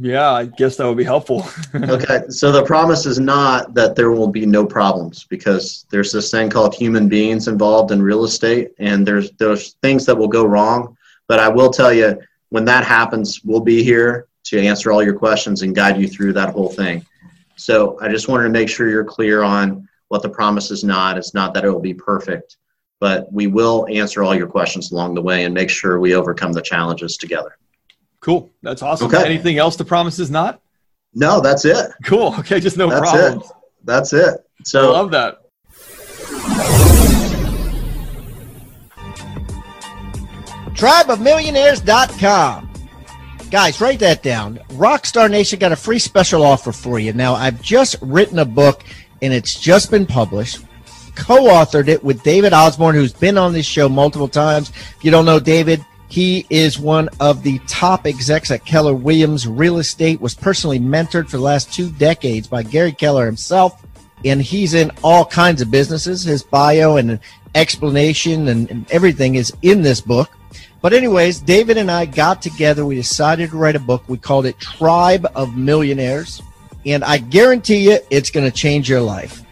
[0.00, 1.44] Yeah, I guess that would be helpful.
[1.74, 6.30] okay, so the promise is not that there will be no problems because there's this
[6.30, 10.46] thing called human beings involved in real estate, and there's there's things that will go
[10.46, 10.96] wrong.
[11.26, 15.18] But I will tell you, when that happens, we'll be here to answer all your
[15.18, 17.04] questions and guide you through that whole thing.
[17.56, 21.16] So I just wanted to make sure you're clear on what the promise is not.
[21.18, 22.56] It's not that it will be perfect
[23.00, 26.52] but we will answer all your questions along the way and make sure we overcome
[26.52, 27.56] the challenges together.
[28.20, 28.50] Cool.
[28.62, 29.06] That's awesome.
[29.08, 29.24] Okay.
[29.24, 30.60] Anything else the promise is not?
[31.14, 31.92] No, that's it.
[32.04, 32.34] Cool.
[32.40, 33.44] Okay, just no that's problems.
[33.44, 33.52] It.
[33.84, 34.44] That's it.
[34.64, 35.38] So I love that.
[40.74, 42.70] tribeofmillionaires.com.
[43.50, 44.58] Guys, write that down.
[44.68, 47.12] Rockstar Nation got a free special offer for you.
[47.12, 48.84] Now, I've just written a book
[49.22, 50.64] and it's just been published.
[51.14, 54.70] Co authored it with David Osborne, who's been on this show multiple times.
[54.70, 59.46] If you don't know David, he is one of the top execs at Keller Williams
[59.46, 63.84] Real Estate, was personally mentored for the last two decades by Gary Keller himself.
[64.24, 66.22] And he's in all kinds of businesses.
[66.24, 67.20] His bio and
[67.54, 70.30] explanation and, and everything is in this book.
[70.80, 72.86] But, anyways, David and I got together.
[72.86, 74.04] We decided to write a book.
[74.08, 76.40] We called it Tribe of Millionaires.
[76.86, 79.42] And I guarantee you it's going to change your life.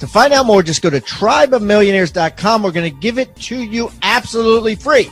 [0.00, 2.62] To find out more, just go to tribeofmillionaires.com.
[2.62, 5.08] We're going to give it to you absolutely free.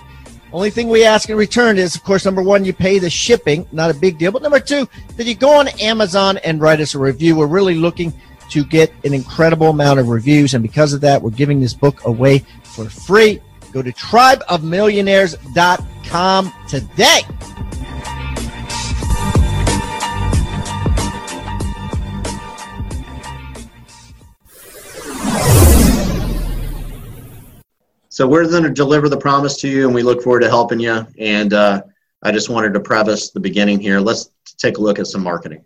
[0.53, 3.67] Only thing we ask in return is, of course, number one, you pay the shipping,
[3.73, 4.33] not a big deal.
[4.33, 7.37] But number two, that you go on Amazon and write us a review.
[7.37, 8.13] We're really looking
[8.51, 10.53] to get an incredible amount of reviews.
[10.53, 13.41] And because of that, we're giving this book away for free.
[13.73, 17.21] Go to tribeofmillionaires.com today.
[28.13, 30.79] So we're going to deliver the promise to you, and we look forward to helping
[30.79, 31.07] you.
[31.19, 31.81] And uh,
[32.23, 34.01] I just wanted to preface the beginning here.
[34.01, 35.65] Let's take a look at some marketing.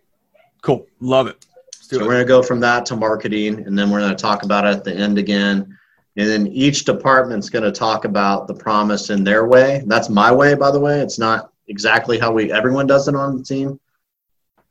[0.62, 1.44] Cool, love it.
[1.72, 2.02] So it.
[2.02, 4.64] we're going to go from that to marketing, and then we're going to talk about
[4.64, 5.76] it at the end again.
[6.16, 9.82] And then each department's going to talk about the promise in their way.
[9.84, 11.00] That's my way, by the way.
[11.00, 13.80] It's not exactly how we everyone does it on the team,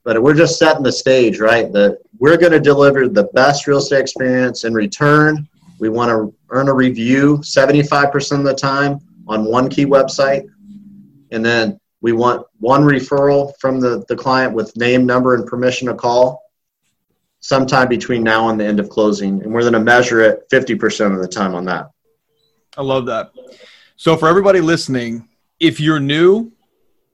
[0.05, 1.73] but we're just setting the stage, right?
[1.73, 6.33] That we're going to deliver the best real estate experience in return we want to
[6.49, 10.45] earn a review 75% of the time on one key website.
[11.31, 15.87] And then we want one referral from the, the client with name, number, and permission
[15.87, 16.41] to call
[17.39, 19.41] sometime between now and the end of closing.
[19.43, 21.89] And we're going to measure it 50% of the time on that.
[22.77, 23.31] I love that.
[23.95, 26.51] So, for everybody listening, if you're new,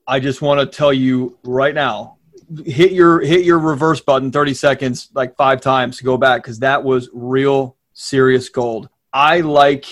[0.07, 2.17] I just want to tell you right now
[2.65, 6.59] hit your hit your reverse button 30 seconds like five times to go back because
[6.59, 8.89] that was real serious gold.
[9.13, 9.85] I like,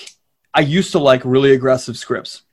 [0.54, 2.43] I used to like really aggressive scripts.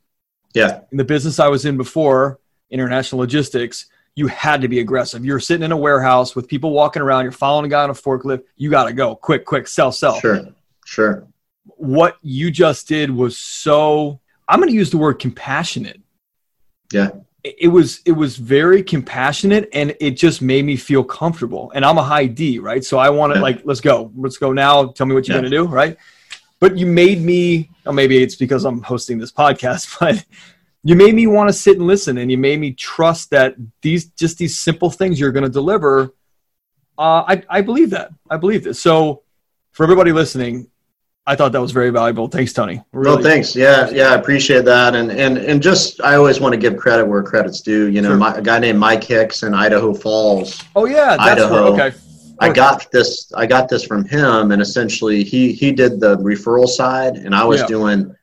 [0.55, 0.81] Yeah.
[0.91, 2.39] In the business I was in before,
[2.71, 5.25] international logistics, you had to be aggressive.
[5.25, 7.95] You're sitting in a warehouse with people walking around, you're following a guy on a
[7.95, 10.21] forklift, you got to go quick, quick, sell, sell.
[10.21, 10.47] Sure,
[10.85, 11.27] sure.
[11.65, 16.01] What you just did was so, I'm going to use the word compassionate.
[16.93, 17.11] Yeah
[17.59, 21.71] it was it was very compassionate and it just made me feel comfortable.
[21.75, 22.85] And i'm a high d right?
[22.85, 23.43] So i want to yeah.
[23.43, 24.87] like let's go let's go now.
[24.87, 25.43] Tell me what you're yeah.
[25.43, 25.97] going to do right?
[26.59, 30.25] But you made me or maybe it's because i'm hosting this podcast but
[30.83, 34.07] you made me want to sit and listen and you made me trust that these
[34.11, 36.15] just these simple things you're going to deliver
[36.99, 38.11] uh, I, I believe that.
[38.31, 38.81] I believe this.
[38.81, 39.23] So
[39.73, 40.71] for everybody listening
[41.29, 42.29] I thought that was very valuable.
[42.29, 42.81] Thanks, Tony.
[42.93, 43.17] Really.
[43.17, 43.57] No, thanks.
[43.57, 44.95] Yeah, yeah, I appreciate that.
[44.95, 47.89] And and and just I always want to give credit where credit's due.
[47.89, 48.17] You know, sure.
[48.17, 50.63] my, a guy named Mike Hicks in Idaho Falls.
[50.77, 51.73] Oh yeah, Idaho.
[51.73, 51.99] Where, okay.
[52.39, 53.33] I got this.
[53.35, 57.45] I got this from him, and essentially he he did the referral side, and I
[57.45, 57.67] was yeah.
[57.67, 58.15] doing.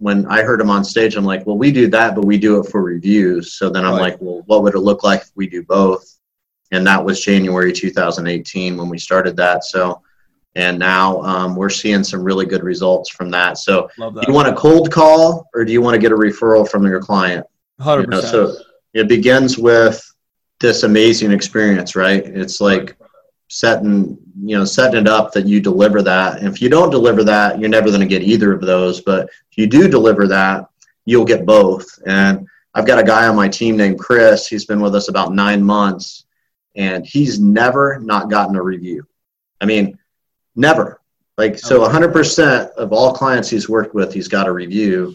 [0.00, 2.60] When I heard him on stage, I'm like, "Well, we do that, but we do
[2.60, 4.12] it for reviews." So then I'm right.
[4.12, 6.18] like, "Well, what would it look like if we do both?"
[6.70, 9.64] And that was January 2018 when we started that.
[9.64, 10.02] So
[10.54, 13.58] and now um, we're seeing some really good results from that.
[13.58, 14.14] So, that.
[14.14, 16.84] do you want a cold call or do you want to get a referral from
[16.86, 17.46] your client?
[17.80, 18.56] Hundred you know, So
[18.94, 20.02] it begins with
[20.60, 22.24] this amazing experience, right?
[22.24, 22.96] It's like
[23.48, 26.38] setting you know setting it up that you deliver that.
[26.38, 29.00] And if you don't deliver that, you're never going to get either of those.
[29.00, 30.68] But if you do deliver that,
[31.04, 31.86] you'll get both.
[32.06, 34.46] And I've got a guy on my team named Chris.
[34.46, 36.26] He's been with us about nine months,
[36.76, 39.06] and he's never not gotten a review.
[39.60, 39.98] I mean
[40.58, 41.00] Never.
[41.38, 45.14] Like so, 100% of all clients he's worked with, he's got a review.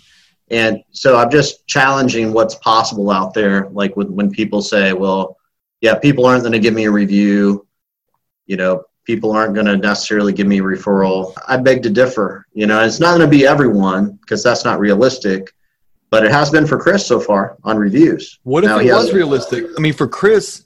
[0.50, 3.68] And so I'm just challenging what's possible out there.
[3.70, 5.38] Like with, when people say, well,
[5.82, 7.68] yeah, people aren't going to give me a review.
[8.46, 11.34] You know, people aren't going to necessarily give me a referral.
[11.46, 12.46] I beg to differ.
[12.54, 15.54] You know, it's not going to be everyone because that's not realistic,
[16.10, 18.40] but it has been for Chris so far on reviews.
[18.44, 19.66] What if now, it was realistic?
[19.78, 20.64] I mean, for Chris,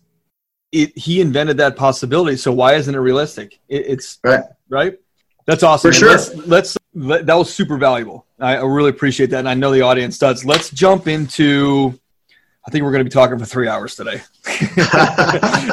[0.71, 2.37] it, he invented that possibility.
[2.37, 3.59] So why isn't it realistic?
[3.67, 4.99] It, it's right right?
[5.45, 5.91] That's awesome.
[5.91, 6.09] For sure.
[6.09, 8.25] Let's, let's let, that was super valuable.
[8.39, 10.45] I, I really appreciate that, and I know the audience does.
[10.45, 11.99] Let's jump into.
[12.65, 14.21] I think we're going to be talking for three hours today.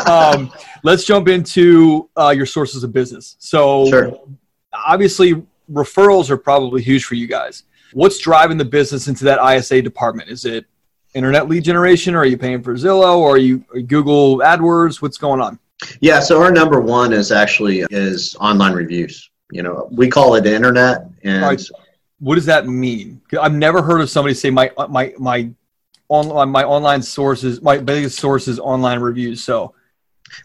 [0.09, 0.52] um,
[0.85, 3.35] let's jump into uh, your sources of business.
[3.40, 4.20] So, sure.
[4.72, 7.64] obviously, referrals are probably huge for you guys.
[7.94, 10.30] What's driving the business into that ISA department?
[10.30, 10.66] Is it
[11.14, 12.14] internet lead generation?
[12.14, 13.18] Or are you paying for Zillow?
[13.18, 15.00] Or are you uh, Google AdWords?
[15.00, 15.59] What's going on?
[16.00, 19.31] Yeah, so our number one is actually is online reviews.
[19.50, 21.62] You know, we call it internet, and right.
[22.18, 23.20] what does that mean?
[23.40, 25.50] I've never heard of somebody say my uh, my my
[26.09, 29.42] online uh, my online sources my biggest source is online reviews.
[29.44, 29.74] So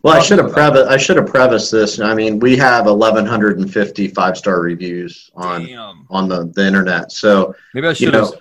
[0.04, 0.88] well, I should have preface.
[0.88, 2.00] I should have prefaced this.
[2.00, 6.06] I mean, we have 1,150 five star reviews on Damn.
[6.10, 7.12] on the, the internet.
[7.12, 8.32] So maybe I should have.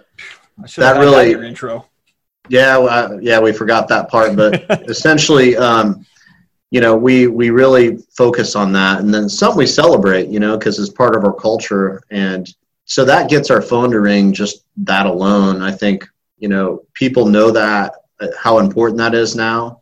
[0.77, 1.88] that really that intro.
[2.49, 6.05] Yeah, well, yeah, we forgot that part, but essentially, um,
[6.71, 10.57] you know, we we really focus on that, and then some we celebrate, you know,
[10.57, 14.33] because it's part of our culture, and so that gets our phone to ring.
[14.33, 16.07] Just that alone, I think,
[16.39, 19.81] you know, people know that uh, how important that is now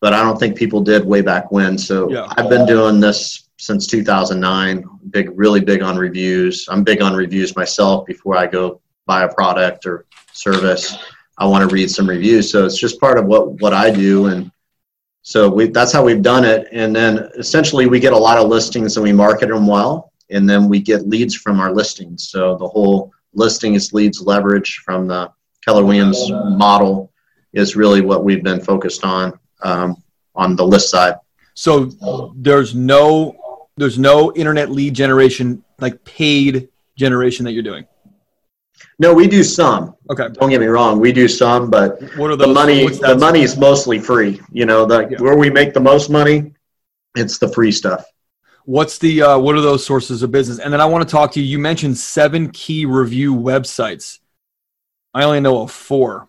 [0.00, 1.78] but I don't think people did way back when.
[1.78, 2.26] So yeah.
[2.36, 4.84] I've been doing this since 2009.
[5.10, 6.66] Big, really big on reviews.
[6.68, 10.96] I'm big on reviews myself before I go buy a product or service.
[11.38, 12.50] I want to read some reviews.
[12.50, 14.50] So it's just part of what what I do, and
[15.22, 16.68] so we that's how we've done it.
[16.72, 20.48] And then essentially we get a lot of listings and we market them well, and
[20.48, 22.28] then we get leads from our listings.
[22.28, 25.30] So the whole listing is leads leverage from the
[25.64, 27.12] Keller Williams model
[27.52, 30.02] is really what we've been focused on um,
[30.34, 31.16] on the list side.
[31.54, 31.86] So
[32.36, 37.86] there's no there's no internet lead generation like paid generation that you're doing.
[38.98, 39.94] No, we do some.
[40.10, 40.28] Okay.
[40.32, 43.42] Don't get me wrong, we do some, but what are those, the money the money
[43.42, 44.40] is mostly free.
[44.50, 45.18] You know, the yeah.
[45.18, 46.52] where we make the most money,
[47.14, 48.04] it's the free stuff.
[48.64, 50.58] What's the uh, what are those sources of business?
[50.58, 51.46] And then I want to talk to you.
[51.46, 54.18] You mentioned seven key review websites.
[55.12, 56.28] I only know of four.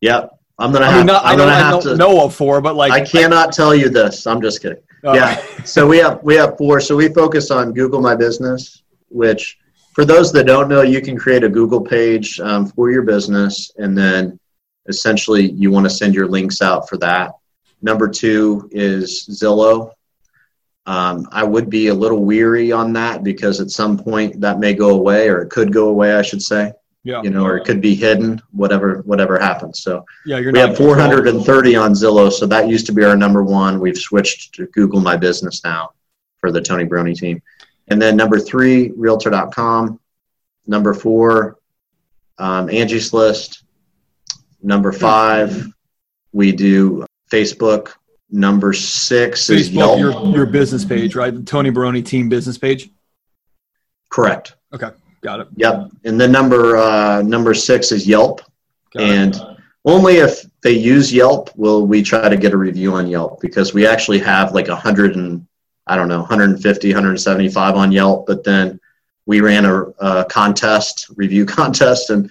[0.00, 0.30] Yep.
[0.58, 1.06] I'm gonna I have.
[1.06, 3.88] Not, I'm I gonna have to know of four, but like I cannot tell you
[3.88, 4.26] this.
[4.26, 4.78] I'm just kidding.
[5.04, 5.64] Uh, yeah.
[5.64, 6.80] so we have we have four.
[6.80, 9.58] So we focus on Google My Business, which
[9.94, 13.70] for those that don't know, you can create a Google page um, for your business,
[13.76, 14.38] and then
[14.88, 17.32] essentially you want to send your links out for that.
[17.82, 19.92] Number two is Zillow.
[20.86, 24.74] Um, I would be a little weary on that because at some point that may
[24.74, 26.72] go away, or it could go away, I should say
[27.04, 27.22] yeah.
[27.22, 29.82] you know, or it could be hidden, whatever, whatever happens.
[29.82, 32.32] So yeah, we have 430 on Zillow.
[32.32, 33.78] So that used to be our number one.
[33.78, 35.90] We've switched to Google My Business now
[36.38, 37.42] for the Tony Baroni team.
[37.88, 40.00] And then number three, realtor.com.
[40.66, 41.58] Number four,
[42.38, 43.64] um, Angie's List.
[44.62, 45.66] Number five,
[46.32, 47.92] we do Facebook.
[48.30, 49.98] Number six Facebook, is Yelp.
[49.98, 51.32] Your, your business page, right?
[51.32, 52.90] The Tony Baroni team business page.
[54.08, 54.56] Correct.
[54.72, 54.90] Okay.
[55.20, 55.48] Got it.
[55.56, 55.90] Yep.
[56.04, 58.40] And then number uh, number six is Yelp,
[58.94, 59.42] Got and it.
[59.84, 63.72] only if they use Yelp will we try to get a review on Yelp because
[63.72, 65.46] we actually have like a hundred and
[65.86, 68.80] I don't know 150, 175 on Yelp, but then
[69.26, 72.30] we ran a, a contest, review contest, and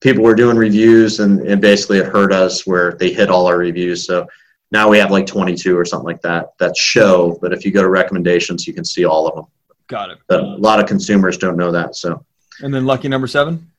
[0.00, 3.58] people were doing reviews, and, and basically it hurt us where they hit all our
[3.58, 4.06] reviews.
[4.06, 4.26] So
[4.70, 7.38] now we have like 22 or something like that that show.
[7.40, 9.46] But if you go to recommendations, you can see all of them.
[9.86, 10.18] Got it.
[10.26, 11.96] But a lot of consumers don't know that.
[11.96, 12.24] So.
[12.60, 13.70] And then lucky number seven.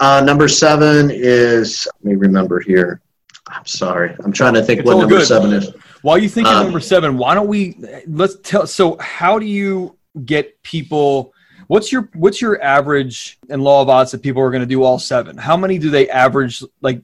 [0.00, 3.00] Uh, number seven is let me remember here.
[3.48, 4.14] I'm sorry.
[4.24, 5.26] I'm trying to think it's what number good.
[5.26, 5.70] seven is.
[6.02, 8.66] While you think of uh, number seven, why don't we let's tell?
[8.66, 11.32] So, how do you get people?
[11.68, 14.82] What's your what's your average and law of odds that people are going to do
[14.82, 15.36] all seven?
[15.36, 16.62] How many do they average?
[16.80, 17.02] Like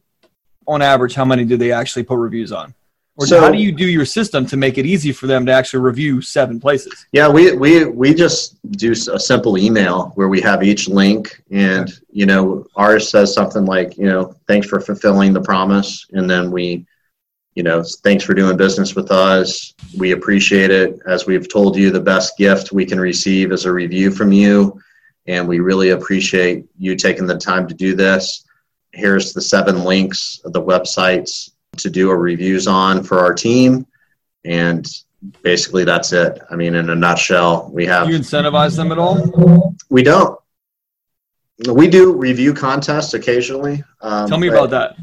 [0.67, 2.75] on average, how many do they actually put reviews on?
[3.17, 5.53] Or so, how do you do your system to make it easy for them to
[5.53, 7.07] actually review seven places?
[7.11, 11.93] Yeah, we we we just do a simple email where we have each link, and
[12.13, 16.53] you know ours says something like you know thanks for fulfilling the promise, and then
[16.53, 16.87] we
[17.59, 19.75] you know thanks for doing business with us.
[19.99, 21.01] We appreciate it.
[21.09, 24.81] As we've told you, the best gift we can receive is a review from you,
[25.27, 28.47] and we really appreciate you taking the time to do this.
[28.93, 33.85] Here's the seven links of the websites to do a reviews on for our team.
[34.45, 34.87] And
[35.43, 36.41] basically that's it.
[36.53, 38.09] I mean, in a nutshell, we have.
[38.09, 39.75] You incentivize them at all?
[39.91, 40.39] We don't.
[41.69, 43.83] We do review contests occasionally.
[44.01, 44.97] Um, Tell me about that.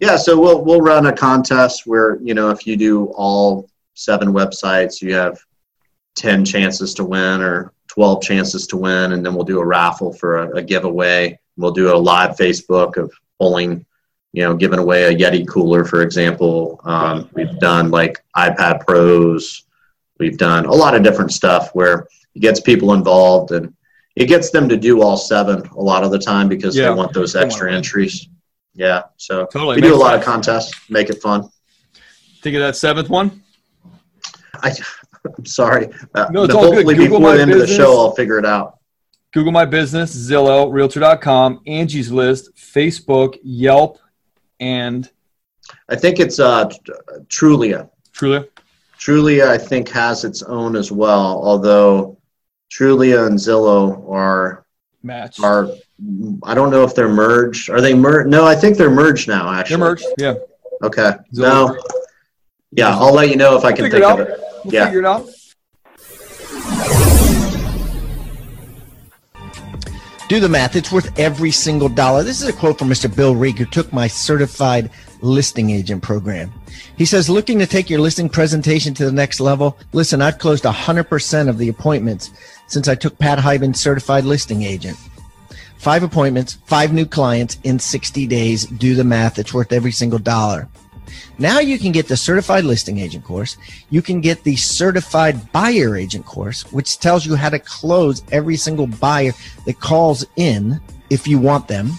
[0.00, 4.28] Yeah, so we'll we'll run a contest where you know if you do all seven
[4.28, 5.38] websites, you have
[6.14, 10.12] ten chances to win or twelve chances to win, and then we'll do a raffle
[10.12, 11.38] for a, a giveaway.
[11.56, 13.86] We'll do a live Facebook of pulling
[14.36, 16.78] you know, giving away a Yeti cooler, for example.
[16.84, 19.64] Um, we've done like iPad Pros.
[20.18, 23.74] We've done a lot of different stuff where it gets people involved and
[24.14, 26.88] it gets them to do all seven a lot of the time because yeah.
[26.88, 28.28] they want those extra entries.
[28.76, 29.76] Yeah, so totally.
[29.76, 30.20] we do a lot sense.
[30.20, 31.48] of contests, make it fun.
[32.42, 33.42] Think of that seventh one.
[34.62, 34.72] I,
[35.38, 35.88] I'm sorry.
[36.14, 36.86] Uh, no, it's all good.
[36.86, 37.70] Google before the end business.
[37.70, 38.78] of the show, I'll figure it out.
[39.32, 43.98] Google My Business, Zillow, Realtor.com, Angie's List, Facebook, Yelp,
[44.60, 45.10] and
[45.88, 46.68] I think it's uh,
[47.28, 47.90] Trulia.
[48.12, 48.48] Trulia.
[48.98, 51.42] Trulia, I think, has its own as well.
[51.42, 52.18] Although
[52.70, 54.64] Trulia and Zillow are
[55.02, 55.68] match are
[56.42, 57.70] I don't know if they're merged.
[57.70, 58.28] Are they merged?
[58.28, 59.50] No, I think they're merged now.
[59.50, 60.06] Actually, they're merged.
[60.18, 60.34] Yeah.
[60.82, 61.12] Okay.
[61.32, 61.74] Zillow.
[61.74, 61.82] No.
[62.72, 64.38] Yeah, I'll let you know if I can think of it.
[64.64, 64.84] We'll yeah.
[64.86, 65.26] figure it out.
[70.28, 70.74] Do the math.
[70.74, 72.24] It's worth every single dollar.
[72.24, 73.14] This is a quote from Mr.
[73.14, 74.90] Bill Reek, who took my certified
[75.22, 76.52] listing agent program.
[76.98, 79.78] He says, looking to take your listing presentation to the next level.
[79.92, 82.32] Listen, I've closed 100% of the appointments
[82.66, 84.98] since I took Pat Hiban's certified listing agent.
[85.78, 88.66] Five appointments, five new clients in 60 days.
[88.66, 89.38] Do the math.
[89.38, 90.68] It's worth every single dollar.
[91.38, 93.56] Now you can get the certified listing agent course.
[93.90, 98.56] You can get the certified buyer agent course, which tells you how to close every
[98.56, 99.32] single buyer
[99.66, 101.92] that calls in if you want them.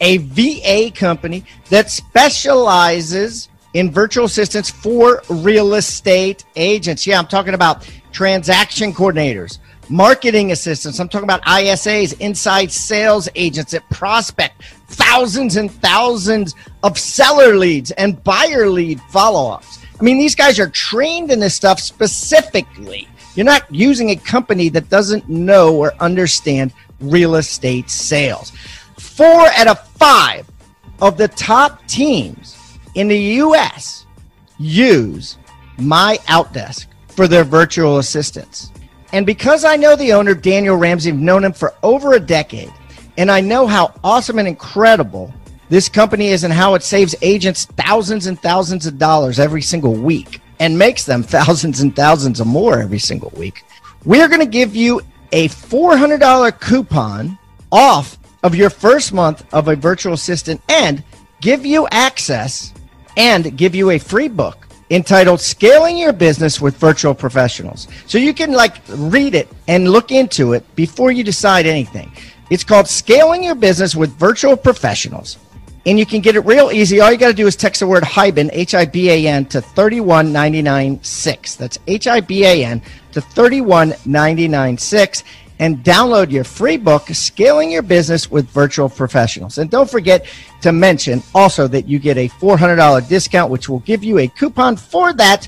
[0.01, 7.05] a VA company that specializes in virtual assistants for real estate agents.
[7.07, 9.59] Yeah, I'm talking about transaction coordinators,
[9.89, 10.99] marketing assistants.
[10.99, 17.91] I'm talking about ISAs, inside sales agents that prospect thousands and thousands of seller leads
[17.91, 19.79] and buyer lead follow ups.
[19.99, 24.69] I mean, these guys are trained in this stuff specifically you're not using a company
[24.69, 28.51] that doesn't know or understand real estate sales.
[28.97, 30.49] Four out of five
[31.01, 32.57] of the top teams
[32.95, 34.05] in the US
[34.57, 35.37] use
[35.77, 38.71] my Outdesk for their virtual assistants.
[39.13, 42.71] And because I know the owner, Daniel Ramsey, I've known him for over a decade,
[43.17, 45.33] and I know how awesome and incredible
[45.69, 49.93] this company is and how it saves agents thousands and thousands of dollars every single
[49.93, 53.63] week and makes them thousands and thousands of more every single week.
[54.05, 57.37] We're going to give you a $400 coupon
[57.71, 61.03] off of your first month of a virtual assistant and
[61.41, 62.73] give you access
[63.17, 67.87] and give you a free book entitled Scaling Your Business with Virtual Professionals.
[68.07, 72.11] So you can like read it and look into it before you decide anything.
[72.49, 75.37] It's called Scaling Your Business with Virtual Professionals
[75.85, 77.01] and you can get it real easy.
[77.01, 79.45] All you got to do is text the word Hiban, H I B A N,
[79.45, 81.55] to 31996.
[81.55, 82.83] That's H I B A N
[83.13, 85.23] to 31996
[85.61, 89.59] and download your free book, Scaling Your Business with Virtual Professionals.
[89.59, 90.25] And don't forget
[90.61, 94.75] to mention also that you get a $400 discount, which will give you a coupon
[94.75, 95.47] for that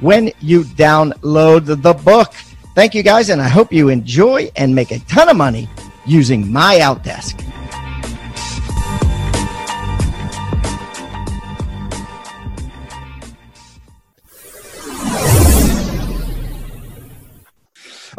[0.00, 2.32] when you download the book.
[2.74, 5.68] Thank you guys, and I hope you enjoy and make a ton of money
[6.06, 7.59] using MyOutDesk.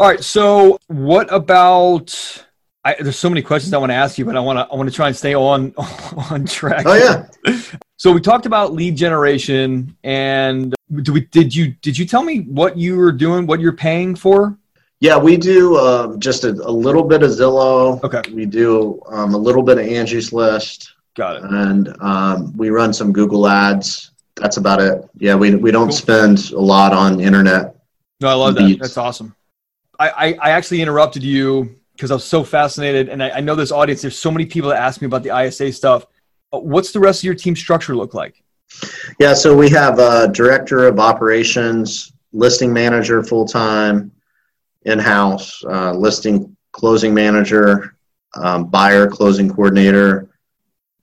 [0.02, 0.24] All right.
[0.24, 2.12] So, what about?
[2.84, 4.76] I, there's so many questions I want to ask you, but I want to I
[4.76, 5.76] want to try and stay on
[6.32, 6.88] on track.
[6.88, 7.28] Oh yeah.
[7.98, 10.74] So we talked about lead generation, and
[11.04, 14.16] do we did you did you tell me what you were doing, what you're paying
[14.16, 14.58] for?
[15.02, 18.04] Yeah, we do um, just a, a, little bit of Zillow.
[18.04, 18.24] Okay.
[18.34, 20.94] We do um, a little bit of Angie's List.
[21.16, 21.44] Got it.
[21.44, 24.10] And um, we run some Google ads.
[24.36, 25.08] That's about it.
[25.18, 25.96] Yeah, we we don't cool.
[25.96, 27.76] spend a lot on internet.
[28.20, 28.78] No, I love that.
[28.80, 29.36] That's awesome.
[30.10, 33.72] I, I actually interrupted you because I was so fascinated, and I, I, know this
[33.72, 34.02] audience.
[34.02, 36.06] There's so many people that ask me about the ISA stuff.
[36.52, 38.44] Uh, what's the rest of your team structure look like?
[39.20, 44.12] Yeah, so we have a director of operations, listing manager full time,
[44.84, 47.96] in house, uh, listing closing manager,
[48.36, 50.30] um, buyer closing coordinator.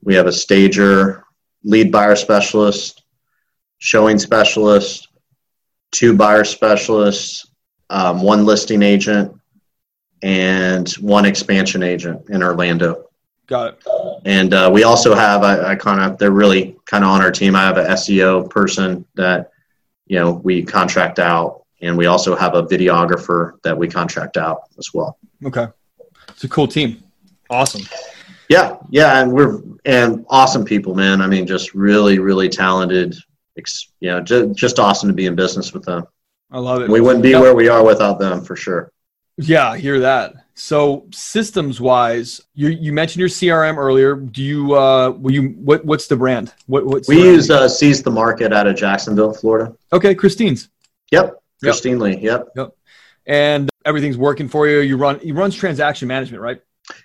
[0.02, 1.24] We have a stager,
[1.62, 3.02] lead buyer specialist,
[3.78, 5.08] showing specialist,
[5.92, 7.48] two buyer specialists,
[7.90, 9.34] um, one listing agent,
[10.22, 13.08] and one expansion agent in Orlando.
[13.46, 13.84] Got it.
[14.24, 17.30] And uh, we also have, I, I kind of, they're really kind of on our
[17.30, 17.56] team.
[17.56, 19.52] I have an SEO person that,
[20.06, 24.64] you know, we contract out, and we also have a videographer that we contract out
[24.78, 25.18] as well.
[25.44, 25.66] Okay.
[26.28, 27.02] It's a cool team.
[27.48, 27.82] Awesome.
[28.48, 31.20] Yeah, yeah, and we're and awesome people, man.
[31.20, 33.14] I mean, just really, really talented.
[34.00, 36.06] You know, just, just awesome to be in business with them.
[36.50, 36.88] I love it.
[36.88, 38.90] We wouldn't be where we are without them for sure.
[39.36, 40.34] Yeah, I hear that.
[40.54, 44.16] So systems wise, you you mentioned your CRM earlier.
[44.16, 46.52] Do you uh will you what what's the brand?
[46.66, 49.76] What what's we use uh, seize the market out of Jacksonville, Florida.
[49.92, 50.68] Okay, Christine's.
[51.12, 52.00] Yep, Christine yep.
[52.00, 52.18] Lee.
[52.18, 52.48] Yep.
[52.56, 52.76] Yep.
[53.26, 54.80] And everything's working for you.
[54.80, 56.60] You run you runs transaction management, right?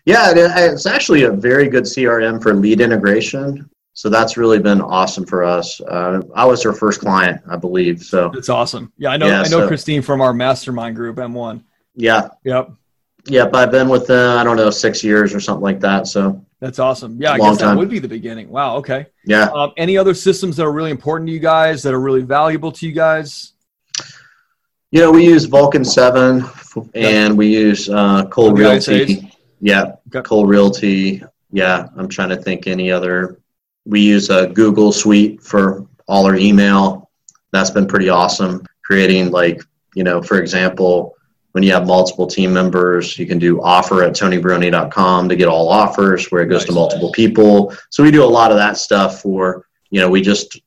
[0.05, 3.69] Yeah, it's actually a very good CRM for lead integration.
[3.93, 5.79] So that's really been awesome for us.
[5.79, 8.01] Uh, I was her first client, I believe.
[8.01, 8.91] So it's awesome.
[8.97, 9.27] Yeah, I know.
[9.27, 11.63] Yeah, I know so, Christine from our mastermind group, M1.
[11.95, 12.29] Yeah.
[12.43, 12.71] Yep.
[13.25, 13.53] Yep.
[13.53, 14.37] I've been with them.
[14.37, 16.07] I don't know six years or something like that.
[16.07, 17.21] So that's awesome.
[17.21, 17.77] Yeah, I guess that time.
[17.77, 18.49] would be the beginning.
[18.49, 18.77] Wow.
[18.77, 19.05] Okay.
[19.25, 19.49] Yeah.
[19.53, 22.71] Um, any other systems that are really important to you guys that are really valuable
[22.71, 23.53] to you guys?
[24.91, 26.45] You know, we use Vulcan Seven,
[26.93, 29.31] and we use uh, Cole Realty.
[29.59, 30.21] Yeah, okay.
[30.21, 31.23] Cole Realty.
[31.51, 33.39] Yeah, I'm trying to think any other.
[33.85, 37.09] We use a Google Suite for all our email.
[37.51, 38.65] That's been pretty awesome.
[38.83, 39.61] Creating like
[39.95, 41.15] you know, for example,
[41.51, 45.69] when you have multiple team members, you can do offer at tonybaroni.com to get all
[45.69, 46.67] offers where it goes nice.
[46.67, 47.73] to multiple people.
[47.91, 50.59] So we do a lot of that stuff for, you know, we just,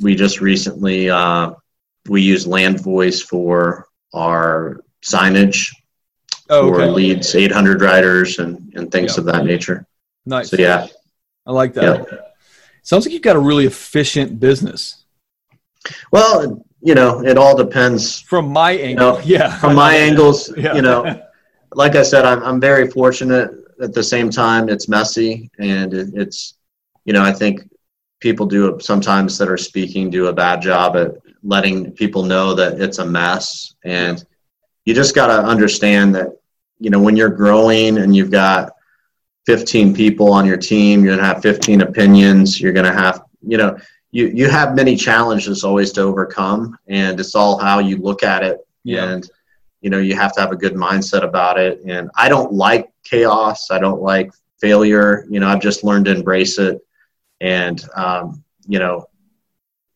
[0.00, 1.52] we just recently, uh,
[2.08, 5.68] we use Landvoice for our signage
[6.50, 6.86] oh, okay.
[6.86, 9.20] for leads, 800 riders and, and things yeah.
[9.20, 9.86] of that nature.
[10.26, 10.50] Nice.
[10.50, 10.88] So yeah.
[11.46, 12.08] I like that.
[12.10, 12.18] Yeah.
[12.84, 15.04] Sounds like you've got a really efficient business.
[16.12, 18.20] Well, you know, it all depends.
[18.20, 19.58] From my angle, you know, yeah.
[19.58, 20.74] From my angles, yeah.
[20.74, 21.22] you know,
[21.72, 23.50] like I said, I'm, I'm very fortunate.
[23.82, 26.54] At the same time, it's messy, and it, it's,
[27.06, 27.68] you know, I think
[28.20, 32.80] people do sometimes that are speaking do a bad job at letting people know that
[32.80, 34.24] it's a mess, and
[34.84, 36.28] you just got to understand that,
[36.78, 38.73] you know, when you're growing and you've got
[39.46, 42.60] 15 people on your team, you're gonna have 15 opinions.
[42.60, 43.76] You're gonna have, you know,
[44.14, 48.42] you you have many challenges always to overcome and it's all how you look at
[48.42, 48.58] it.
[48.84, 49.10] Yeah.
[49.10, 49.30] and
[49.80, 51.80] you know you have to have a good mindset about it.
[51.86, 53.70] And i don't like chaos.
[53.70, 54.30] I don't like
[54.60, 55.26] failure.
[55.28, 56.80] You know i've just learned to embrace it.
[57.40, 59.06] And um, you know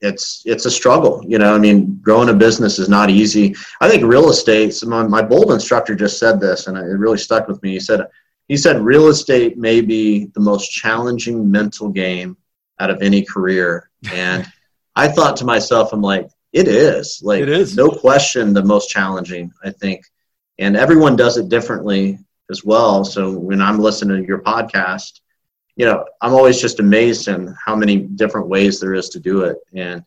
[0.00, 1.24] it's it's a struggle.
[1.26, 3.54] You know i mean growing a business is not easy.
[3.80, 7.46] I think real estate my, my bold instructor just said this and it really stuck
[7.46, 7.70] with me.
[7.74, 8.00] He said
[8.48, 12.36] he said real estate may be the most challenging mental game
[12.80, 14.50] out of any career and
[14.98, 17.20] I thought to myself, I'm like, it is.
[17.22, 17.76] Like it is.
[17.76, 20.04] No question the most challenging, I think.
[20.58, 22.18] And everyone does it differently
[22.50, 23.04] as well.
[23.04, 25.20] So when I'm listening to your podcast,
[25.76, 29.42] you know, I'm always just amazed in how many different ways there is to do
[29.42, 29.58] it.
[29.72, 30.04] And,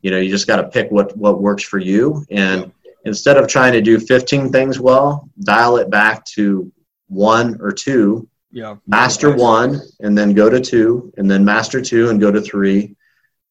[0.00, 2.24] you know, you just got to pick what, what works for you.
[2.30, 2.70] And
[3.04, 6.70] instead of trying to do 15 things well, dial it back to
[7.10, 8.28] one or two.
[8.52, 8.76] Yeah.
[8.86, 12.96] Master one and then go to two and then master two and go to three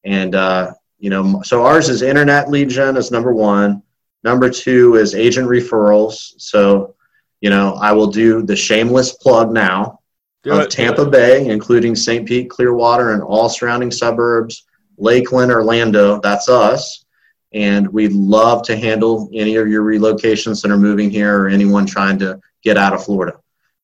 [0.04, 3.82] and, uh, you know, so ours is internet lead gen is number one.
[4.24, 6.34] Number two is agent referrals.
[6.38, 6.96] So,
[7.42, 10.00] you know, I will do the shameless plug now
[10.44, 12.28] do of it, Tampa Bay, including St.
[12.28, 14.66] Pete, Clearwater, and all surrounding suburbs,
[14.98, 16.20] Lakeland, Orlando.
[16.20, 17.06] That's us.
[17.54, 21.86] And we'd love to handle any of your relocations that are moving here or anyone
[21.86, 23.38] trying to get out of Florida.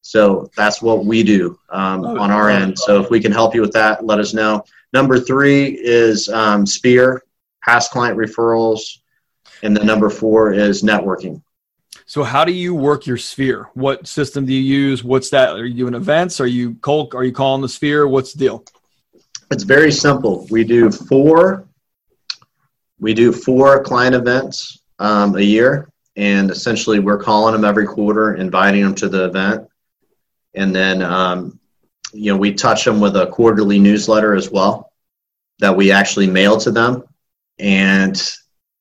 [0.05, 2.77] So that's what we do um, on our end.
[2.77, 4.63] So if we can help you with that, let us know.
[4.93, 7.23] Number three is um, Sphere,
[7.63, 8.99] past client referrals.
[9.63, 11.41] And then number four is networking.
[12.05, 13.69] So how do you work your sphere?
[13.73, 15.03] What system do you use?
[15.03, 15.55] What's that?
[15.55, 16.39] Are you doing events?
[16.39, 17.15] Are you cold?
[17.15, 18.07] Are you calling the sphere?
[18.07, 18.63] What's the deal?
[19.49, 20.45] It's very simple.
[20.51, 21.67] We do four.
[22.99, 28.35] We do four client events um, a year, and essentially we're calling them every quarter,
[28.35, 29.67] inviting them to the event,
[30.55, 31.59] and then um,
[32.13, 34.91] you know, we touch them with a quarterly newsletter as well
[35.59, 37.03] that we actually mail to them.
[37.59, 38.21] And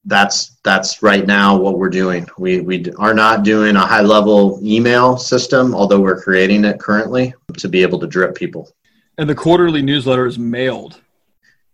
[0.04, 2.26] that's that's right now what we're doing.
[2.38, 7.34] We we are not doing a high level email system, although we're creating it currently
[7.58, 8.70] to be able to drip people.
[9.16, 11.00] And the quarterly newsletter is mailed.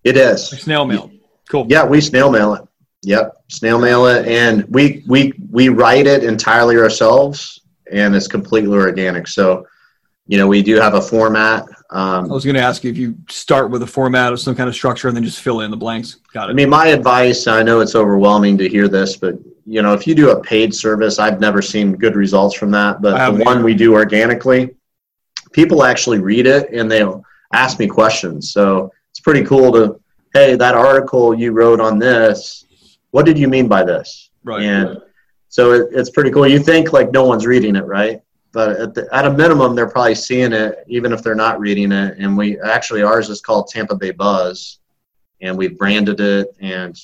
[0.05, 1.11] It is like snail mail.
[1.49, 1.67] Cool.
[1.69, 2.63] Yeah, we snail mail it.
[3.03, 8.77] Yep, snail mail it, and we we we write it entirely ourselves, and it's completely
[8.77, 9.27] organic.
[9.27, 9.67] So,
[10.31, 12.97] you know, we do have a format um, I was going to ask you if
[12.97, 15.73] you start with a format of some kind of structure and then just fill in
[15.73, 16.19] the blanks.
[16.33, 16.53] Got it.
[16.53, 19.35] I mean, my advice, I know it's overwhelming to hear this, but
[19.67, 23.03] you know, if you do a paid service, I've never seen good results from that.
[23.03, 24.77] But the one we do organically,
[25.51, 28.53] people actually read it and they'll ask me questions.
[28.53, 30.01] So it's pretty cool to,
[30.33, 32.67] hey, that article you wrote on this,
[33.11, 34.31] what did you mean by this?
[34.45, 34.63] Right.
[34.63, 34.99] And right.
[35.49, 36.47] so it, it's pretty cool.
[36.47, 38.23] You think like no one's reading it, right?
[38.53, 41.93] But at, the, at, a minimum, they're probably seeing it, even if they're not reading
[41.93, 42.19] it.
[42.19, 44.81] And we actually ours is called Tampa Bay Buzz,
[45.41, 46.99] and we've branded it, and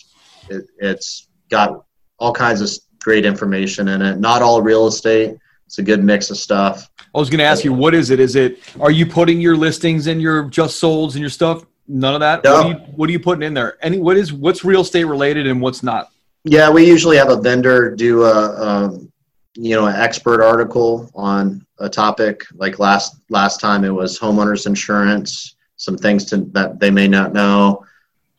[0.48, 1.84] it, it's got
[2.18, 2.70] all kinds of
[3.00, 4.18] great information in it.
[4.18, 5.36] Not all real estate.
[5.66, 6.90] It's a good mix of stuff.
[7.14, 8.20] I was going to ask you, what is it?
[8.20, 11.64] Is it are you putting your listings and your just solds and your stuff?
[11.88, 12.44] None of that.
[12.44, 12.52] No.
[12.52, 13.78] What, are you, what are you putting in there?
[13.84, 16.10] Any what is what's real estate related and what's not?
[16.44, 19.12] Yeah, we usually have a vendor do a, um,
[19.56, 22.44] you know, an expert article on a topic.
[22.54, 25.56] Like last last time, it was homeowners insurance.
[25.76, 27.84] Some things to, that they may not know.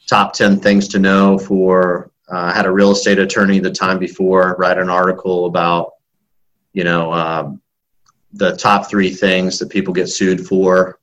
[0.08, 2.12] Top ten things to know for.
[2.30, 5.94] Uh, had a real estate attorney the time before write an article about,
[6.74, 7.62] you know, um,
[8.34, 10.97] the top three things that people get sued for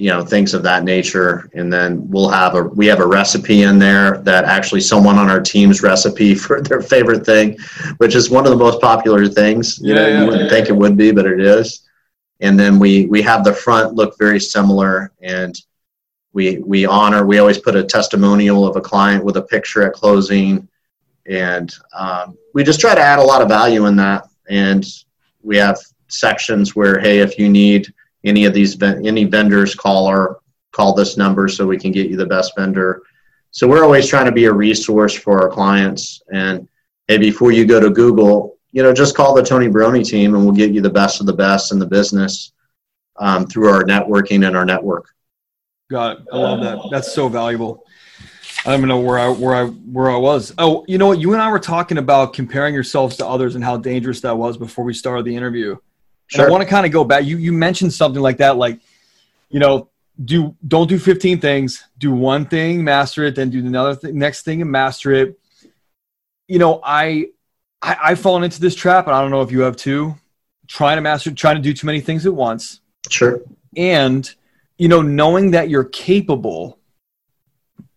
[0.00, 1.50] you know things of that nature.
[1.52, 5.28] And then we'll have a we have a recipe in there that actually someone on
[5.28, 7.58] our team's recipe for their favorite thing
[7.98, 9.78] which is one of the most popular things.
[9.78, 10.48] You yeah, know yeah, you wouldn't yeah.
[10.48, 11.86] think it would be but it is.
[12.40, 15.12] And then we we have the front look very similar.
[15.20, 15.54] And
[16.32, 19.92] we we honor we always put a testimonial of a client with a picture at
[19.92, 20.66] closing.
[21.26, 24.24] And um, we just try to add a lot of value in that.
[24.48, 24.82] And
[25.42, 25.78] we have
[26.08, 27.92] sections where hey if you need
[28.24, 30.38] any of these any vendors call our
[30.72, 33.02] call this number so we can get you the best vendor
[33.50, 36.68] so we're always trying to be a resource for our clients and
[37.08, 40.44] hey before you go to google you know just call the tony baroni team and
[40.44, 42.52] we'll get you the best of the best in the business
[43.16, 45.08] um, through our networking and our network
[45.90, 47.84] got it i love that that's so valuable
[48.64, 50.52] I don't even know where I where I where I was.
[50.58, 51.18] Oh, you know what?
[51.18, 54.58] You and I were talking about comparing yourselves to others and how dangerous that was
[54.58, 55.78] before we started the interview.
[56.30, 56.46] Sure.
[56.46, 57.24] I want to kind of go back.
[57.24, 58.78] You you mentioned something like that, like,
[59.48, 59.88] you know,
[60.24, 61.84] do don't do 15 things.
[61.98, 65.38] Do one thing, master it, then do another thing, next thing, and master it.
[66.46, 67.26] You know, I,
[67.82, 70.14] I I've fallen into this trap, and I don't know if you have too.
[70.68, 72.80] Trying to master, trying to do too many things at once.
[73.08, 73.40] Sure.
[73.76, 74.32] And
[74.78, 76.78] you know, knowing that you're capable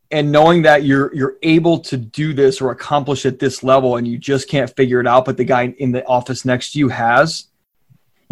[0.09, 4.07] and knowing that you're you're able to do this or accomplish at this level and
[4.07, 6.87] you just can't figure it out but the guy in the office next to you
[6.87, 7.47] has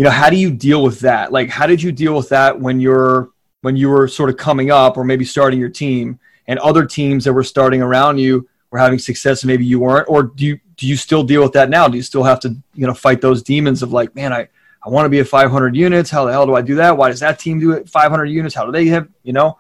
[0.02, 1.32] you know how do you deal with that?
[1.32, 3.30] Like how did you deal with that when you're
[3.62, 7.24] when you were sort of coming up or maybe starting your team and other teams
[7.26, 10.10] that were starting around you were having success and maybe you weren't?
[10.10, 11.88] Or do you do you still deal with that now?
[11.88, 14.48] Do you still have to you know fight those demons of like man i
[14.84, 16.10] i want to be at 500 units.
[16.10, 16.98] How the hell do i do that?
[16.98, 17.88] Why does that team do it?
[17.88, 18.56] 500 units.
[18.56, 19.60] How do they have you know?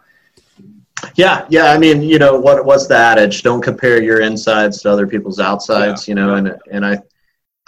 [1.13, 3.43] Yeah yeah i mean you know what what's the adage?
[3.43, 6.37] Don't compare your insides to other people's outsides yeah, you know yeah.
[6.37, 6.99] and and i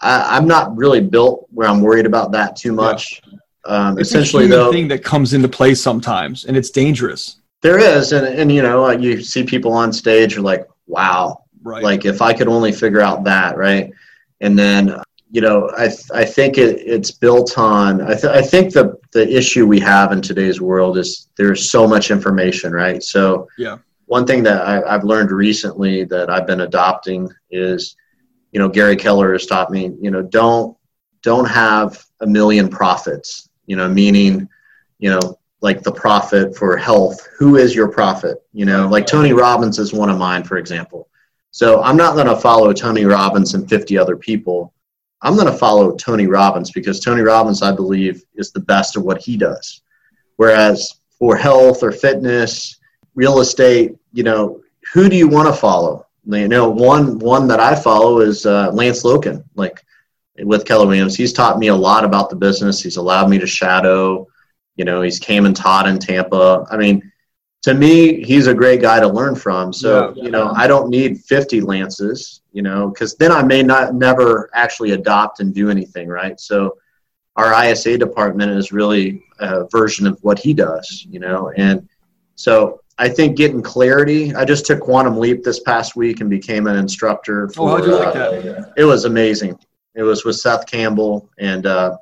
[0.03, 3.21] I, am not really built where I'm worried about that too much.
[3.25, 3.39] Yeah.
[3.65, 7.37] Um, it's essentially, a though, thing that comes into play sometimes, and it's dangerous.
[7.61, 11.81] There is, and and you know, you see people on stage are like, "Wow!" Right.
[11.81, 13.91] Like if I could only figure out that, right?
[14.41, 15.01] And then
[15.33, 18.01] you know, I th- I think it, it's built on.
[18.01, 21.87] I, th- I think the the issue we have in today's world is there's so
[21.87, 23.01] much information, right?
[23.01, 27.95] So yeah, one thing that I, I've learned recently that I've been adopting is
[28.53, 30.77] you know Gary Keller has taught me you know don't
[31.21, 34.47] don't have a million prophets you know meaning
[34.99, 37.25] you know like the prophet for health.
[37.39, 41.09] Who is your prophet you know like Tony Robbins is one of mine for example.
[41.51, 44.73] So I'm not going to follow Tony Robbins and 50 other people.
[45.21, 49.03] I'm going to follow Tony Robbins because Tony Robbins I believe is the best at
[49.03, 49.81] what he does.
[50.37, 52.79] Whereas for health or fitness
[53.15, 54.61] real estate you know
[54.93, 58.71] who do you want to follow you know, one one that I follow is uh,
[58.71, 59.83] Lance Loken, like
[60.39, 61.15] with Keller Williams.
[61.15, 62.81] He's taught me a lot about the business.
[62.81, 64.27] He's allowed me to shadow.
[64.75, 66.65] You know, he's came and taught in Tampa.
[66.71, 67.11] I mean,
[67.63, 69.71] to me, he's a great guy to learn from.
[69.71, 73.61] So, yeah, you know, I don't need 50 Lances, you know, because then I may
[73.63, 76.39] not never actually adopt and do anything, right?
[76.39, 76.77] So,
[77.35, 81.87] our ISA department is really a version of what he does, you know, and
[82.35, 84.35] so I think getting clarity.
[84.35, 87.49] I just took Quantum Leap this past week and became an instructor.
[87.49, 88.73] For, oh, how'd you like that?
[88.77, 89.57] It was amazing.
[89.95, 91.97] It was with Seth Campbell, and uh,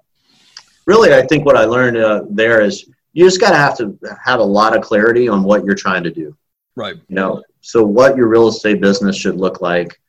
[0.86, 3.98] really, I think what I learned uh, there is you just got to have to
[4.24, 6.36] have a lot of clarity on what you're trying to do.
[6.76, 6.96] Right.
[6.96, 10.00] You know, so what your real estate business should look like.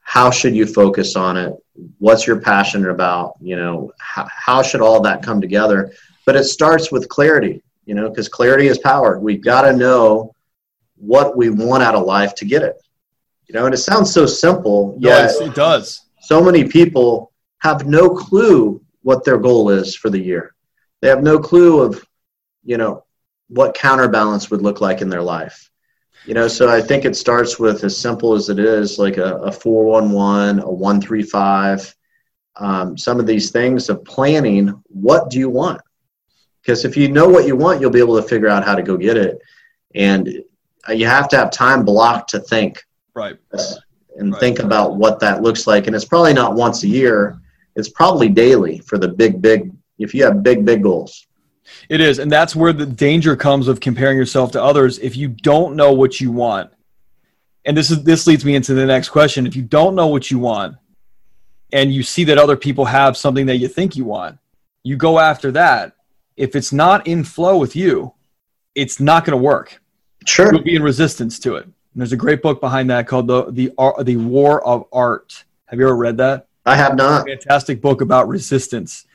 [0.00, 1.54] How should you focus on it?
[1.98, 3.34] What's your passionate about?
[3.40, 5.92] You know, how, how should all that come together?
[6.24, 9.18] But it starts with clarity you know, because clarity is power.
[9.18, 10.34] We've got to know
[10.96, 12.76] what we want out of life to get it.
[13.46, 16.02] You know, and it sounds so simple, yet it does.
[16.20, 20.54] So many people have no clue what their goal is for the year.
[21.00, 22.04] They have no clue of,
[22.64, 23.04] you know,
[23.48, 25.70] what counterbalance would look like in their life.
[26.24, 29.36] You know, so I think it starts with as simple as it is, like a,
[29.36, 31.94] a 411, a 135,
[32.56, 34.82] um, some of these things of planning.
[34.88, 35.80] What do you want?
[36.66, 38.82] Because if you know what you want, you'll be able to figure out how to
[38.82, 39.40] go get it.
[39.94, 40.42] And
[40.88, 42.84] you have to have time blocked to think.
[43.14, 43.36] Right.
[44.18, 44.40] And right.
[44.40, 45.86] think about what that looks like.
[45.86, 47.38] And it's probably not once a year,
[47.76, 51.28] it's probably daily for the big, big, if you have big, big goals.
[51.88, 52.18] It is.
[52.18, 54.98] And that's where the danger comes of comparing yourself to others.
[54.98, 56.72] If you don't know what you want,
[57.64, 59.46] and this is this leads me into the next question.
[59.46, 60.76] If you don't know what you want
[61.72, 64.38] and you see that other people have something that you think you want,
[64.82, 65.92] you go after that
[66.36, 68.12] if it's not in flow with you,
[68.74, 69.80] it's not going to work.
[70.26, 70.52] Sure.
[70.52, 71.64] You'll be in resistance to it.
[71.64, 73.72] And there's a great book behind that called the the
[74.04, 75.44] the War of Art.
[75.66, 76.48] Have you ever read that?
[76.66, 77.26] I have not.
[77.26, 79.06] Fantastic book about resistance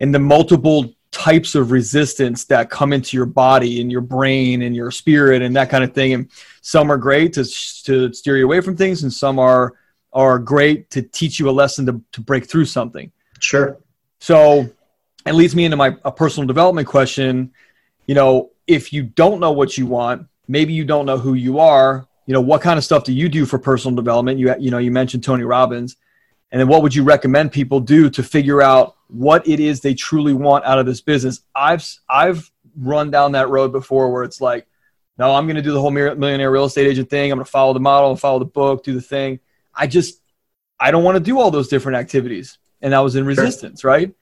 [0.00, 4.74] and the multiple types of resistance that come into your body and your brain and
[4.74, 6.12] your spirit and that kind of thing.
[6.12, 6.28] And
[6.60, 7.44] some are great to
[7.84, 9.74] to steer you away from things, and some are
[10.12, 13.12] are great to teach you a lesson to to break through something.
[13.38, 13.78] Sure.
[14.18, 14.68] So
[15.26, 17.52] it leads me into my a personal development question.
[18.06, 21.58] You know, if you don't know what you want, maybe you don't know who you
[21.58, 22.06] are.
[22.26, 24.38] You know, what kind of stuff do you do for personal development?
[24.38, 25.96] You you know, you mentioned Tony Robbins,
[26.52, 29.94] and then what would you recommend people do to figure out what it is they
[29.94, 31.40] truly want out of this business?
[31.54, 34.66] I've I've run down that road before where it's like,
[35.18, 37.30] no, I'm going to do the whole millionaire real estate agent thing.
[37.30, 39.40] I'm going to follow the model, follow the book, do the thing.
[39.74, 40.20] I just
[40.78, 43.90] I don't want to do all those different activities, and I was in resistance, sure.
[43.90, 44.14] right?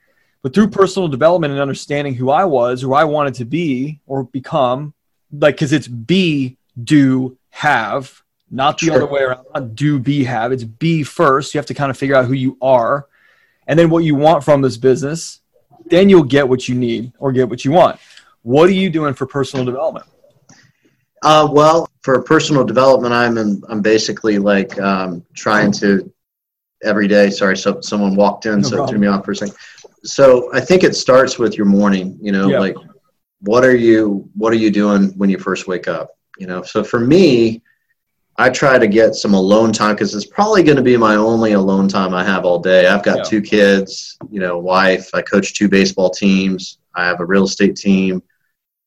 [0.43, 4.25] But through personal development and understanding who I was, who I wanted to be or
[4.25, 4.93] become,
[5.33, 8.97] like, because it's be, do, have, not the sure.
[8.97, 9.47] other way around.
[9.55, 10.51] Not do, be, have.
[10.51, 11.55] It's be first.
[11.55, 13.07] You have to kind of figure out who you are
[13.67, 15.41] and then what you want from this business.
[15.87, 18.01] Then you'll get what you need or get what you want.
[18.43, 20.07] What are you doing for personal development?
[21.23, 26.13] Uh, well, for personal development, I'm in, I'm basically like um, trying to
[26.83, 27.31] every day.
[27.31, 28.89] Sorry, so someone walked in, no so problem.
[28.89, 29.55] threw me off for a second
[30.05, 32.19] so I think it starts with your morning.
[32.21, 32.59] You know, yeah.
[32.59, 32.77] like
[33.41, 36.19] what are you what are you doing when you first wake up?
[36.39, 37.63] You know, so for me,
[38.37, 41.53] I try to get some alone time because it's probably going to be my only
[41.53, 42.87] alone time I have all day.
[42.87, 43.25] I've got yeah.
[43.25, 45.11] two kids, you know, wife.
[45.15, 46.79] I coach two baseball teams.
[46.95, 48.23] I have a real estate team.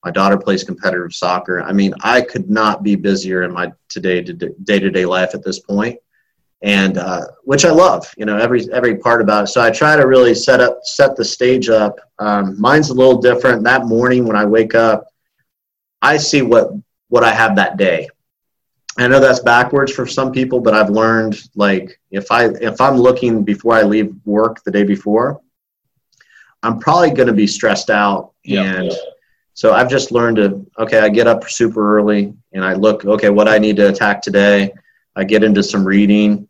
[0.04, 1.64] My daughter plays competitive soccer.
[1.64, 5.34] I mean, I could not be busier in my today to day to day life
[5.34, 5.98] at this point
[6.62, 9.48] and uh, which I love, you know, every every part about it.
[9.48, 12.00] So I try to really set up set the stage up.
[12.20, 13.64] Um, mine's a little different.
[13.64, 15.06] That morning when I wake up,
[16.02, 16.72] I see what
[17.10, 18.10] what I have that day.
[18.98, 22.98] I know that's backwards for some people, but I've learned like if I if I'm
[22.98, 25.42] looking before I leave work the day before,
[26.64, 28.92] I'm probably going to be stressed out and.
[29.58, 33.30] So I've just learned to okay, I get up super early and I look okay
[33.30, 34.74] what I need to attack today
[35.16, 36.48] I get into some reading.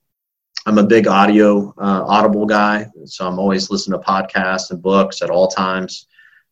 [0.65, 5.21] I'm a big audio uh, audible guy, so I'm always listening to podcasts and books
[5.21, 6.07] at all times.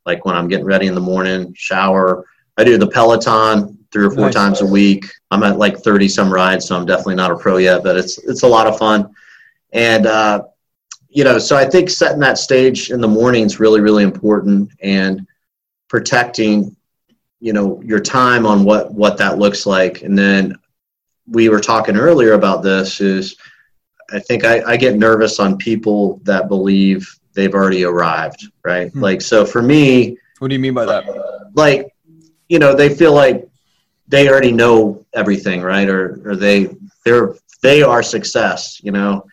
[0.05, 2.25] Like when I'm getting ready in the morning, shower.
[2.57, 4.33] I do the Peloton three or four nice.
[4.33, 5.05] times a week.
[5.31, 8.17] I'm at like 30 some rides, so I'm definitely not a pro yet, but it's
[8.19, 9.13] it's a lot of fun.
[9.71, 10.43] And uh,
[11.09, 14.71] you know, so I think setting that stage in the morning is really really important,
[14.81, 15.25] and
[15.87, 16.75] protecting
[17.39, 20.55] you know your time on what what that looks like, and then
[21.27, 23.35] we were talking earlier about this is
[24.11, 28.91] I think I, I get nervous on people that believe they've already arrived, right?
[28.91, 28.99] Hmm.
[29.01, 31.51] Like, so for me, what do you mean by that?
[31.53, 31.93] Like,
[32.49, 33.47] you know, they feel like
[34.07, 35.87] they already know everything, right?
[35.87, 36.69] Or, or they,
[37.05, 39.25] they're, they are success, you know,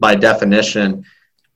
[0.00, 1.04] by definition.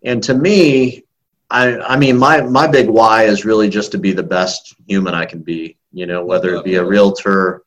[0.04, 1.04] And to me,
[1.50, 5.14] I, I mean, my, my big why is really just to be the best human
[5.14, 7.62] I can be, you know, whether it be a realtor,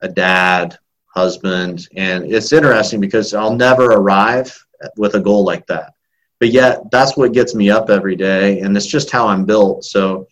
[0.00, 0.78] a dad,
[1.14, 1.88] husband.
[1.96, 4.56] And it's interesting because I'll never arrive
[4.96, 5.94] with a goal like that.
[6.40, 9.84] But yet that's what gets me up every day and it's just how I'm built.
[9.84, 10.28] So,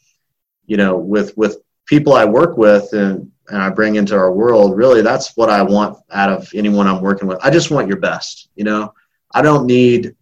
[0.67, 4.77] you know, with with people I work with and and I bring into our world,
[4.77, 7.39] really that's what I want out of anyone I'm working with.
[7.45, 8.49] I just want your best.
[8.55, 8.95] You know,
[9.33, 10.15] I don't need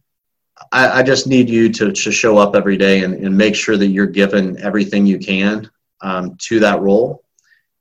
[0.72, 3.76] I, I just need you to, to show up every day and, and make sure
[3.76, 7.24] that you're given everything you can um, to that role.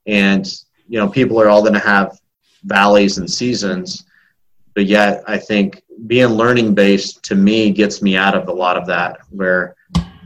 [0.05, 0.45] And,
[0.88, 2.19] you know, people are all going to have
[2.66, 4.05] valleys and seasons,
[4.74, 8.78] but yet I think being learning based to me gets me out of a lot
[8.78, 9.76] of that where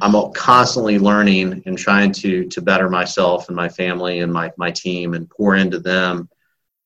[0.02, 4.72] I'm constantly learning and trying to to better myself and my family and my my
[4.72, 6.30] team and pour into them.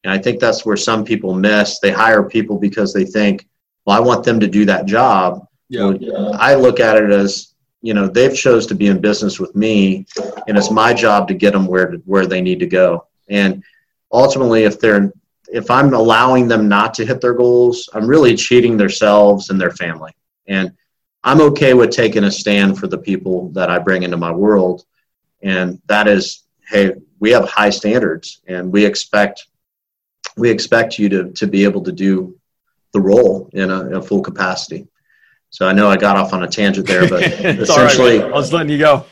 [0.04, 1.80] And I think that's where some people miss.
[1.80, 3.47] They hire people because they think,
[3.86, 5.45] well, I want them to do that job.
[5.70, 5.91] Yeah.
[5.91, 9.56] Well, I look at it as, you know, they've chose to be in business with
[9.56, 10.06] me,
[10.47, 13.08] and it's my job to get them where where they need to go.
[13.30, 13.64] And
[14.12, 15.14] ultimately, if they're
[15.52, 19.72] if I'm allowing them not to hit their goals, I'm really cheating themselves and their
[19.72, 20.12] family.
[20.47, 20.72] And
[21.24, 24.86] I'm okay with taking a stand for the people that I bring into my world.
[25.43, 29.47] And that is, hey, we have high standards and we expect
[30.38, 32.39] we expect you to, to be able to do
[32.93, 34.88] the role in a, in a full capacity.
[35.49, 38.54] So I know I got off on a tangent there, but essentially, right, I was
[38.54, 39.06] letting you go.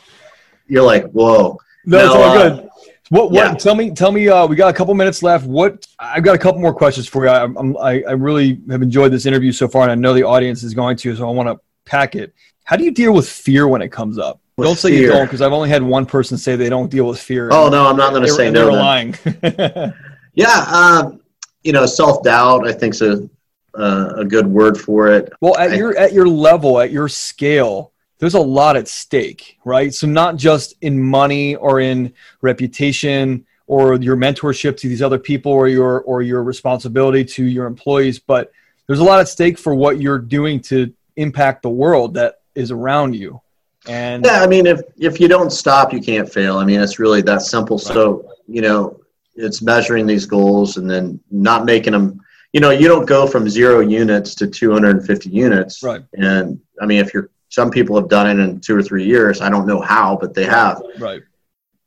[0.67, 1.57] You're like, whoa.
[1.85, 2.68] No, now, it's all uh, good.
[3.09, 3.31] What?
[3.31, 3.33] What?
[3.33, 3.53] Yeah.
[3.55, 3.91] Tell me.
[3.91, 4.27] Tell me.
[4.27, 5.45] Uh, we got a couple minutes left.
[5.45, 5.85] What?
[5.97, 7.31] I've got a couple more questions for you.
[7.31, 10.23] I, I'm, I, I really have enjoyed this interview so far, and I know the
[10.23, 11.15] audience is going to.
[11.15, 12.33] So I want to pack it.
[12.63, 14.39] How do you deal with fear when it comes up?
[14.57, 15.01] With don't say fear.
[15.01, 17.49] you don't, because I've only had one person say they don't deal with fear.
[17.51, 18.65] Oh no, I'm not going to say no.
[18.65, 19.15] They're lying.
[20.33, 21.21] yeah, um,
[21.63, 22.67] you know, self doubt.
[22.67, 23.29] I think is a
[23.75, 25.31] uh, a good word for it.
[25.41, 29.57] Well, at I, your at your level, at your scale, there's a lot at stake,
[29.65, 29.93] right?
[29.93, 35.51] So not just in money or in reputation or your mentorship to these other people
[35.51, 38.51] or your or your responsibility to your employees, but
[38.87, 42.71] there's a lot at stake for what you're doing to impact the world that is
[42.71, 43.39] around you.
[43.87, 46.57] And yeah, I mean, if if you don't stop, you can't fail.
[46.57, 47.77] I mean, it's really that simple.
[47.77, 47.93] Right.
[47.93, 48.99] So you know,
[49.35, 52.21] it's measuring these goals and then not making them.
[52.51, 55.83] You know, you don't go from zero units to 250 units.
[55.83, 56.01] Right.
[56.15, 59.41] And I mean, if you're some people have done it in two or three years.
[59.41, 60.81] I don't know how, but they have.
[60.97, 61.21] Right.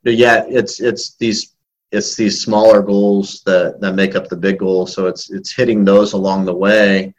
[0.03, 1.55] But yet, it's it's these
[1.93, 4.87] it's these smaller goals that that make up the big goal.
[4.87, 7.15] So it's it's hitting those along the way,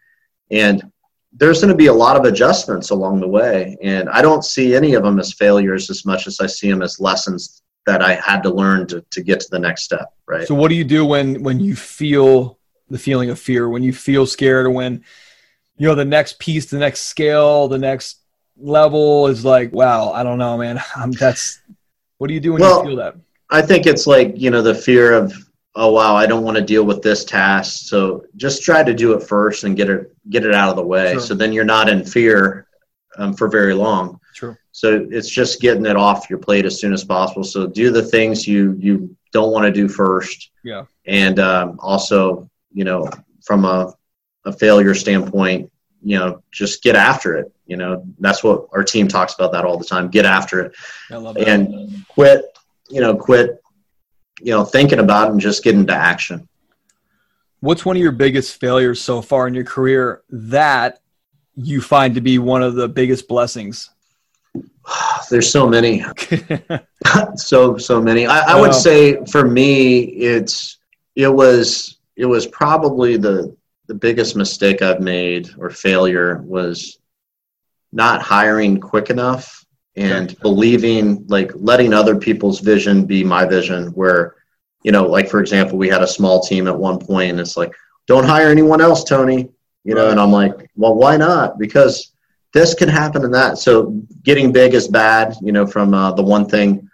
[0.52, 0.92] and
[1.32, 3.78] there's going to be a lot of adjustments along the way.
[3.82, 6.82] And I don't see any of them as failures as much as I see them
[6.82, 10.14] as lessons that I had to learn to to get to the next step.
[10.28, 10.48] Right.
[10.48, 13.94] So what do you do when when you feel the feeling of fear, when you
[13.94, 15.04] feel scared, or when
[15.78, 18.23] you know the next piece, the next scale, the next
[18.58, 20.80] level is like, wow, I don't know, man.
[20.96, 21.62] I'm, that's
[22.18, 23.16] what do you do when well, you feel that?
[23.50, 25.34] I think it's like you know the fear of
[25.76, 27.88] oh wow, I don't want to deal with this task.
[27.88, 30.84] So just try to do it first and get it get it out of the
[30.84, 31.14] way.
[31.14, 31.22] Sure.
[31.22, 32.68] So then you're not in fear
[33.18, 34.20] um, for very long.
[34.34, 34.56] True.
[34.72, 37.44] So it's just getting it off your plate as soon as possible.
[37.44, 40.52] So do the things you you don't want to do first.
[40.64, 40.86] Yeah.
[41.06, 43.10] And um, also, you know,
[43.46, 43.94] from a
[44.46, 45.72] a failure standpoint,
[46.04, 47.52] you know, just get after it.
[47.66, 50.10] You know, that's what our team talks about that all the time.
[50.10, 50.76] Get after it,
[51.10, 52.46] and quit.
[52.90, 53.62] You know, quit.
[54.42, 56.48] You know, thinking about it and just get into action.
[57.62, 61.00] What's one of your biggest failures so far in your career that
[61.56, 63.90] you find to be one of the biggest blessings?
[65.30, 66.04] There's so many,
[67.36, 68.28] so so many.
[68.28, 68.74] I, I would oh.
[68.74, 70.80] say for me, it's
[71.16, 73.56] it was it was probably the
[73.88, 77.00] the biggest mistake I've made or failure was
[77.92, 79.66] not hiring quick enough
[79.96, 84.36] and believing like letting other people's vision be my vision where
[84.82, 87.56] you know like for example we had a small team at one point and it's
[87.56, 87.72] like
[88.08, 89.50] don't hire anyone else tony
[89.84, 90.12] you know right.
[90.12, 91.60] and i'm like well why not?
[91.60, 92.14] Because
[92.54, 93.58] this can happen and that.
[93.58, 96.90] So getting big is bad you know from uh, the one thing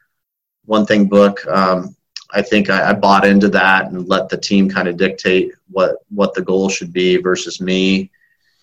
[0.66, 1.46] one thing book.
[1.48, 1.96] Um,
[2.32, 5.97] I think I, I, bought into that and let the team kind of dictate what
[6.09, 8.11] what the goal should be versus me,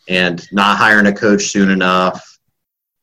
[0.08, 2.38] and not hiring a coach soon enough.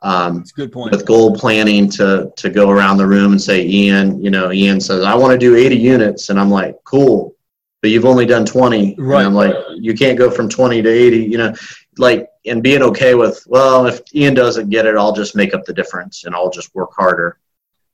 [0.01, 0.91] Um, That's a good point.
[0.91, 4.79] With goal planning to to go around the room and say, Ian, you know, Ian
[4.79, 7.35] says I want to do 80 units, and I'm like, cool,
[7.81, 8.95] but you've only done 20.
[8.97, 9.17] Right.
[9.17, 11.17] And I'm like, you can't go from 20 to 80.
[11.17, 11.53] You know,
[11.97, 15.65] like and being okay with well, if Ian doesn't get it, I'll just make up
[15.65, 17.39] the difference and I'll just work harder.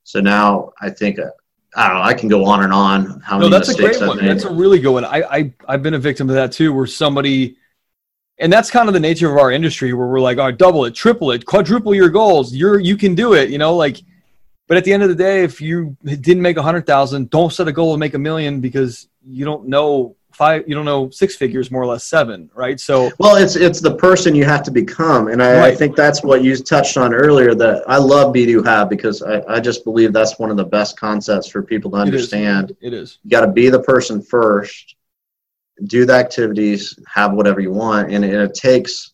[0.04, 1.30] So now I think uh,
[1.76, 2.04] I don't know.
[2.04, 3.20] I can go on and on.
[3.22, 4.26] How no, many that's a great one.
[4.26, 5.06] That's a really good one.
[5.06, 7.58] I, I I've been a victim of that too, where somebody,
[8.40, 10.96] and that's kind of the nature of our industry, where we're like, "Oh, double it,
[10.96, 12.56] triple it, quadruple your goals.
[12.56, 13.98] You're you can do it." You know, like.
[14.68, 17.52] But at the end of the day, if you didn't make a hundred thousand, don't
[17.52, 21.10] set a goal to make a million because you don't know five you don't know
[21.10, 24.64] six figures more or less seven right so well it's it's the person you have
[24.64, 25.74] to become and i, right.
[25.74, 29.22] I think that's what you touched on earlier that i love be do have because
[29.22, 32.78] I, I just believe that's one of the best concepts for people to understand it
[32.80, 33.20] is, it is.
[33.22, 34.96] you got to be the person first
[35.84, 39.12] do the activities have whatever you want and, and it takes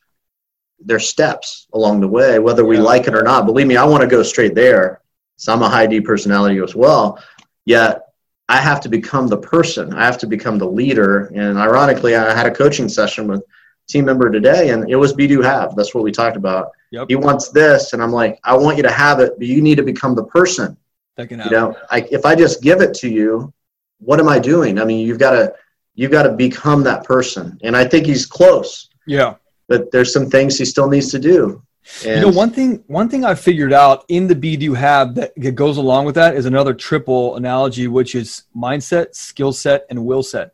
[0.79, 2.83] their steps along the way whether we yeah.
[2.83, 5.01] like it or not believe me i want to go straight there
[5.37, 7.19] so i'm a high d personality as well
[7.65, 8.04] yet
[8.47, 9.93] I have to become the person.
[9.93, 11.31] I have to become the leader.
[11.35, 13.43] And ironically, I had a coaching session with
[13.87, 15.75] team member today, and it was be do have.
[15.75, 16.71] That's what we talked about.
[16.91, 17.07] Yep.
[17.09, 19.75] He wants this, and I'm like, I want you to have it, but you need
[19.75, 20.77] to become the person.
[21.17, 21.53] That can happen.
[21.53, 23.53] You know, I, if I just give it to you,
[23.99, 24.79] what am I doing?
[24.79, 25.55] I mean, you've got to
[25.95, 27.57] you've got to become that person.
[27.63, 28.89] And I think he's close.
[29.07, 29.35] Yeah.
[29.67, 31.63] But there's some things he still needs to do.
[32.03, 35.15] And you know, one thing one thing I figured out in the Be Do Have
[35.15, 40.03] that goes along with that is another triple analogy, which is mindset, skill set, and
[40.03, 40.53] will set.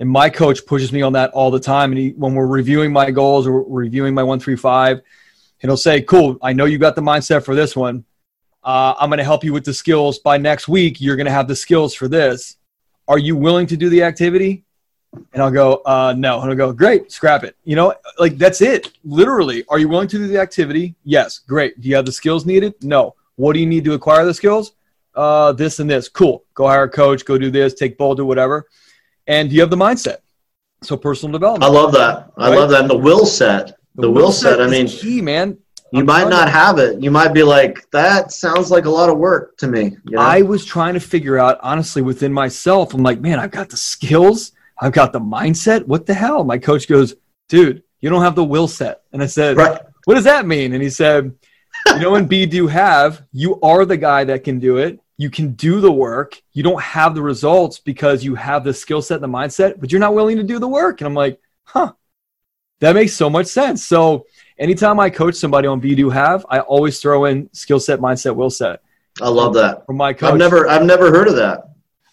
[0.00, 1.90] And my coach pushes me on that all the time.
[1.92, 5.76] And he, when we're reviewing my goals or reviewing my one three five, and he'll
[5.76, 8.04] say, "Cool, I know you got the mindset for this one.
[8.62, 10.18] Uh, I'm going to help you with the skills.
[10.18, 12.56] By next week, you're going to have the skills for this.
[13.06, 14.64] Are you willing to do the activity?
[15.32, 16.40] And I'll go, uh, no.
[16.40, 17.56] And I'll go, great, scrap it.
[17.64, 18.92] You know, like that's it.
[19.04, 20.94] Literally, are you willing to do the activity?
[21.04, 21.80] Yes, great.
[21.80, 22.74] Do you have the skills needed?
[22.82, 23.14] No.
[23.36, 24.72] What do you need to acquire the skills?
[25.14, 26.08] Uh, this and this.
[26.08, 26.44] Cool.
[26.54, 27.24] Go hire a coach.
[27.24, 27.74] Go do this.
[27.74, 28.18] Take bold.
[28.18, 28.66] Do whatever.
[29.26, 30.18] And do you have the mindset?
[30.82, 31.64] So personal development.
[31.64, 32.30] I love that.
[32.36, 32.58] I right?
[32.58, 32.82] love that.
[32.82, 33.78] And the will set.
[33.94, 34.58] The, the will, will set.
[34.58, 34.60] set.
[34.60, 35.58] I mean, key man.
[35.90, 37.02] You I'm might not have it.
[37.02, 39.96] You might be like, that sounds like a lot of work to me.
[40.04, 40.20] You know?
[40.20, 43.78] I was trying to figure out, honestly, within myself, I'm like, man, I've got the
[43.78, 45.86] skills I've got the mindset.
[45.86, 46.44] What the hell?
[46.44, 47.14] My coach goes,
[47.48, 49.02] dude, you don't have the will set.
[49.12, 49.80] And I said, right.
[50.04, 50.72] what does that mean?
[50.72, 51.34] And he said,
[51.88, 55.00] you know, in Be Do Have, you are the guy that can do it.
[55.16, 56.40] You can do the work.
[56.52, 59.90] You don't have the results because you have the skill set and the mindset, but
[59.90, 61.00] you're not willing to do the work.
[61.00, 61.92] And I'm like, huh,
[62.80, 63.84] that makes so much sense.
[63.84, 64.26] So
[64.58, 68.36] anytime I coach somebody on B Do Have, I always throw in skill set, mindset,
[68.36, 68.80] will set.
[69.20, 69.86] I love that.
[69.86, 70.30] From my coach.
[70.30, 71.67] I've never, I've never heard of that.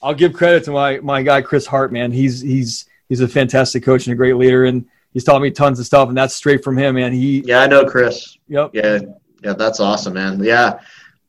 [0.05, 2.11] I'll give credit to my my guy Chris Hart, man.
[2.11, 5.79] He's he's he's a fantastic coach and a great leader, and he's taught me tons
[5.79, 7.11] of stuff, and that's straight from him, man.
[7.11, 8.37] He yeah, I know Chris.
[8.47, 8.71] Yep.
[8.73, 8.99] Yeah,
[9.43, 10.43] yeah, that's awesome, man.
[10.43, 10.79] Yeah,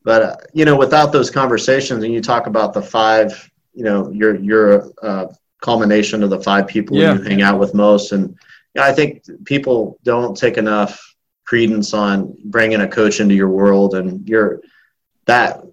[0.03, 4.11] but uh, you know, without those conversations, and you talk about the five, you know,
[4.11, 5.25] your your uh,
[5.59, 7.15] culmination of the five people yeah.
[7.15, 8.37] you hang out with most, and
[8.75, 11.01] yeah, I think people don't take enough
[11.45, 14.61] credence on bringing a coach into your world, and you're
[15.25, 15.63] that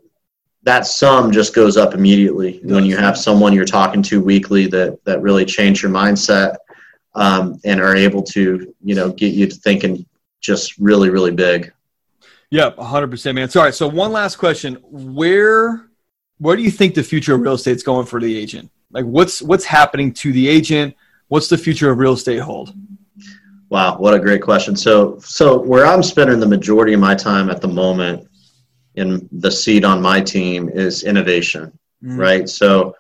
[0.65, 4.99] that sum just goes up immediately when you have someone you're talking to weekly that
[5.05, 6.57] that really change your mindset
[7.15, 10.05] um, and are able to you know get you to thinking
[10.41, 11.73] just really really big.
[12.51, 13.49] Yep 100% man.
[13.49, 14.77] Sorry so one last question.
[14.91, 15.89] Where
[16.39, 18.71] where do you think the future of real estate is going for the agent?
[18.91, 20.95] Like what's what's happening to the agent?
[21.29, 22.75] What's the future of real estate hold?
[23.69, 24.77] Wow what a great question.
[24.77, 28.29] So so where i'm spending the majority of my time at the moment
[28.95, 32.19] in the seat on my team is innovation, mm-hmm.
[32.19, 32.49] right?
[32.49, 32.95] So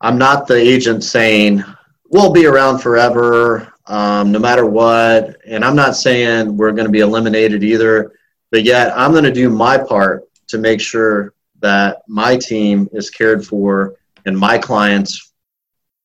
[0.00, 1.64] I'm not the agent saying
[2.10, 5.36] we'll be around forever, um, no matter what.
[5.46, 8.12] And I'm not saying we're going to be eliminated either,
[8.50, 13.10] but yet I'm going to do my part to make sure that my team is
[13.10, 15.32] cared for and my clients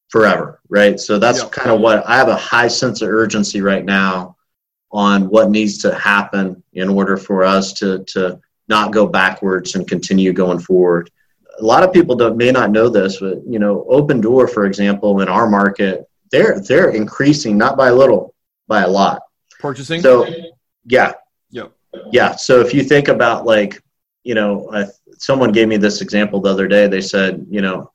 [0.07, 0.99] forever, right?
[0.99, 1.51] So that's yep.
[1.51, 4.37] kind of what I have a high sense of urgency right now
[4.91, 8.39] on what needs to happen in order for us to to
[8.69, 11.09] not go backwards and continue going forward.
[11.59, 15.21] A lot of people don't, may not know this, but you know, Opendoor, for example,
[15.21, 18.33] in our market, they're they're increasing not by a little,
[18.67, 19.23] by a lot.
[19.59, 20.01] Purchasing.
[20.01, 20.27] So,
[20.85, 21.13] yeah.
[21.49, 21.73] Yep.
[22.11, 22.35] Yeah.
[22.35, 23.81] So if you think about like,
[24.23, 24.85] you know, uh,
[25.17, 26.87] someone gave me this example the other day.
[26.87, 27.91] They said, you know,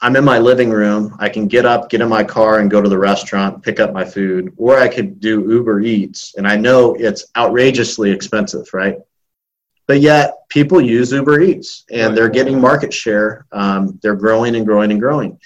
[0.00, 1.16] I'm in my living room.
[1.18, 3.92] I can get up, get in my car, and go to the restaurant, pick up
[3.92, 6.34] my food, or I could do Uber Eats.
[6.36, 8.98] And I know it's outrageously expensive, right?
[9.88, 13.46] But yet people use Uber Eats and they're getting market share.
[13.52, 15.40] Um, they're growing and growing and growing.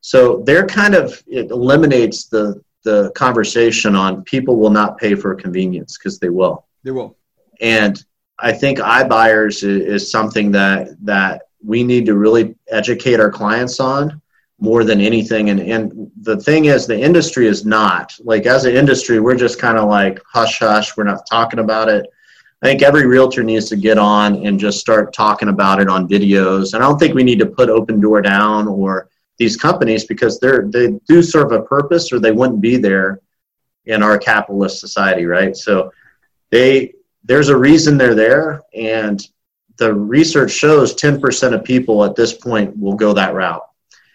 [0.00, 5.34] So they're kind of it eliminates the the conversation on people will not pay for
[5.34, 6.66] convenience because they will.
[6.82, 7.16] They will.
[7.60, 8.02] And
[8.38, 13.80] I think iBuyers is, is something that that we need to really educate our clients
[13.80, 14.20] on
[14.58, 15.50] more than anything.
[15.50, 19.58] And and the thing is, the industry is not like as an industry, we're just
[19.58, 20.96] kind of like hush hush.
[20.96, 22.06] We're not talking about it
[22.64, 26.08] I think every realtor needs to get on and just start talking about it on
[26.08, 26.72] videos.
[26.72, 30.66] And I don't think we need to put Opendoor down or these companies because they're
[30.70, 33.20] they do serve a purpose or they wouldn't be there
[33.84, 35.54] in our capitalist society, right?
[35.54, 35.92] So
[36.50, 39.22] they there's a reason they're there and
[39.76, 43.68] the research shows 10% of people at this point will go that route.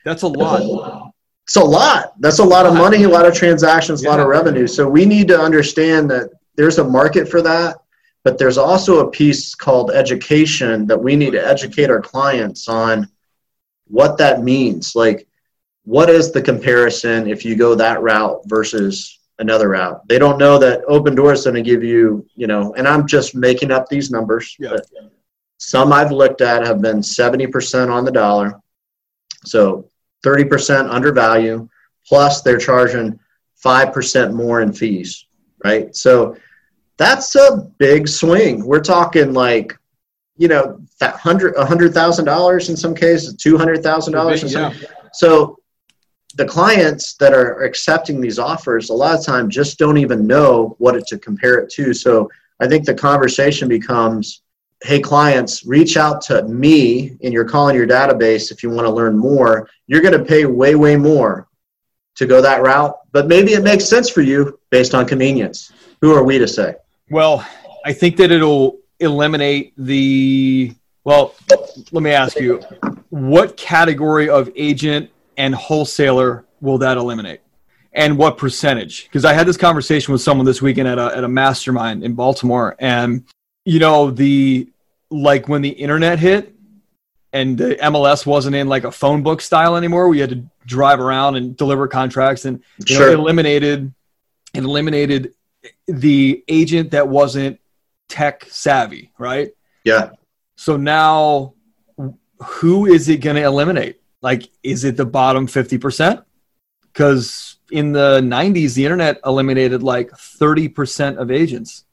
[0.05, 1.11] That's a lot.
[1.43, 2.19] it's a lot.
[2.19, 4.65] That's a lot of money, a lot of transactions, a lot of revenue.
[4.65, 7.77] So we need to understand that there's a market for that,
[8.23, 13.07] but there's also a piece called education that we need to educate our clients on
[13.87, 14.95] what that means.
[14.95, 15.27] Like,
[15.83, 20.07] what is the comparison if you go that route versus another route?
[20.07, 23.35] They don't know that Opendoor is going to give you, you know, and I'm just
[23.35, 24.55] making up these numbers.
[24.59, 24.77] Yeah.
[25.57, 28.61] some I've looked at have been 70% on the dollar.
[29.45, 29.89] So
[30.25, 31.67] 30% undervalue,
[32.05, 33.19] plus they're charging
[33.63, 35.25] 5% more in fees,
[35.63, 35.95] right?
[35.95, 36.35] So
[36.99, 38.63] that's a big swing.
[38.63, 39.75] We're talking like,
[40.37, 44.43] you know, that hundred, a hundred thousand dollars in some cases, two hundred thousand dollars
[44.43, 44.73] in some.
[44.73, 44.87] Yeah.
[45.13, 45.57] So
[46.35, 50.75] the clients that are accepting these offers a lot of times just don't even know
[50.77, 51.93] what it to compare it to.
[51.93, 52.29] So
[52.59, 54.41] I think the conversation becomes,
[54.83, 58.85] hey clients, reach out to me in your call in your database if you want
[58.85, 59.69] to learn more.
[59.87, 61.47] You're going to pay way, way more
[62.15, 65.71] to go that route, but maybe it makes sense for you based on convenience.
[66.01, 66.75] Who are we to say?
[67.09, 67.45] Well,
[67.85, 71.33] I think that it'll eliminate the well,
[71.91, 72.61] let me ask you,
[73.09, 77.41] what category of agent and wholesaler will that eliminate?
[77.93, 79.05] And what percentage?
[79.05, 82.13] Because I had this conversation with someone this weekend at a, at a mastermind in
[82.13, 82.75] Baltimore.
[82.77, 83.23] And,
[83.65, 84.69] you know, the
[85.09, 86.53] like when the internet hit
[87.33, 90.99] and the MLS wasn't in like a phone book style anymore, we had to drive
[90.99, 93.91] around and deliver contracts and you know, eliminated
[94.53, 95.33] it eliminated
[95.87, 97.59] the agent that wasn't
[98.07, 99.51] tech savvy, right?
[99.83, 100.11] Yeah.
[100.55, 101.53] So now
[102.43, 103.99] who is it going to eliminate?
[104.21, 106.23] Like, is it the bottom 50%?
[106.81, 111.85] Because in the 90s, the internet eliminated like 30% of agents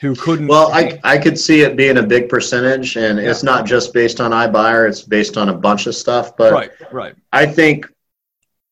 [0.00, 0.48] who couldn't.
[0.48, 3.30] Well, I, I could see it being a big percentage, and yeah.
[3.30, 6.36] it's not just based on iBuyer, it's based on a bunch of stuff.
[6.36, 7.14] But right, right.
[7.32, 7.86] I think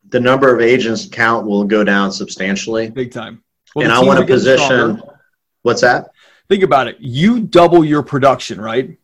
[0.09, 2.91] the number of agents count will go down substantially.
[2.91, 3.43] Big time.
[3.75, 5.03] Well, and I want to position.
[5.63, 6.11] What's that?
[6.49, 6.97] Think about it.
[6.99, 8.99] You double your production, right?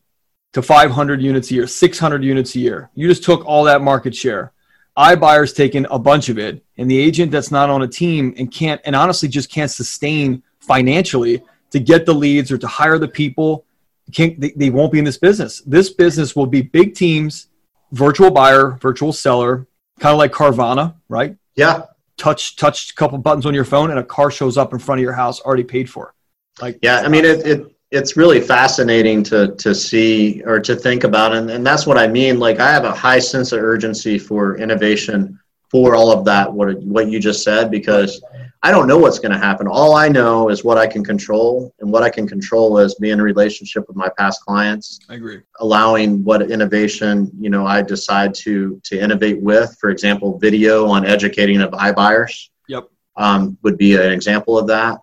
[0.56, 2.88] to 500 units a year, 600 units a year.
[2.94, 4.52] You just took all that market share.
[4.96, 8.50] iBuyer's taken a bunch of it, and the agent that's not on a team and
[8.50, 11.42] can't, and honestly just can't sustain financially
[11.72, 13.66] to get the leads or to hire the people,
[14.12, 15.60] can't, they, they won't be in this business.
[15.60, 17.48] This business will be big teams,
[17.92, 19.66] virtual buyer, virtual seller,
[20.00, 21.36] kind of like Carvana, right?
[21.54, 21.82] Yeah.
[22.16, 25.00] Touch, touch a couple buttons on your phone, and a car shows up in front
[25.00, 26.14] of your house already paid for.
[26.60, 31.04] Like, yeah, I mean, it, it it's really fascinating to to see or to think
[31.04, 34.18] about and, and that's what i mean like i have a high sense of urgency
[34.18, 35.38] for innovation
[35.70, 38.20] for all of that what what you just said because
[38.66, 39.66] i don't know what's going to happen.
[39.68, 43.14] All i know is what i can control and what i can control is being
[43.14, 44.98] in a relationship with my past clients.
[45.08, 45.40] I agree.
[45.60, 51.06] Allowing what innovation you know i decide to to innovate with for example video on
[51.06, 52.34] educating of iBuyers.
[52.68, 52.84] Yep.
[53.16, 54.98] Um, would be an example of that.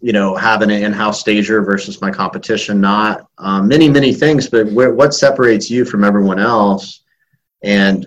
[0.00, 4.66] You know, having an in-house stager versus my competition, not um, many, many things, but
[4.72, 7.02] where, what separates you from everyone else?
[7.62, 8.06] And,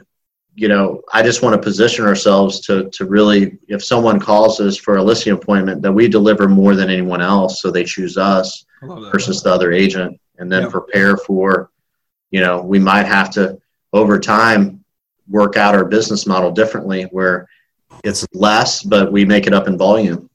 [0.55, 4.77] you know, I just want to position ourselves to, to really, if someone calls us
[4.77, 7.61] for a listing appointment, that we deliver more than anyone else.
[7.61, 10.71] So they choose us versus the other agent and then yep.
[10.71, 11.71] prepare for,
[12.31, 13.57] you know, we might have to
[13.91, 14.83] over time
[15.27, 17.47] work out our business model differently where
[18.03, 20.29] it's less, but we make it up in volume.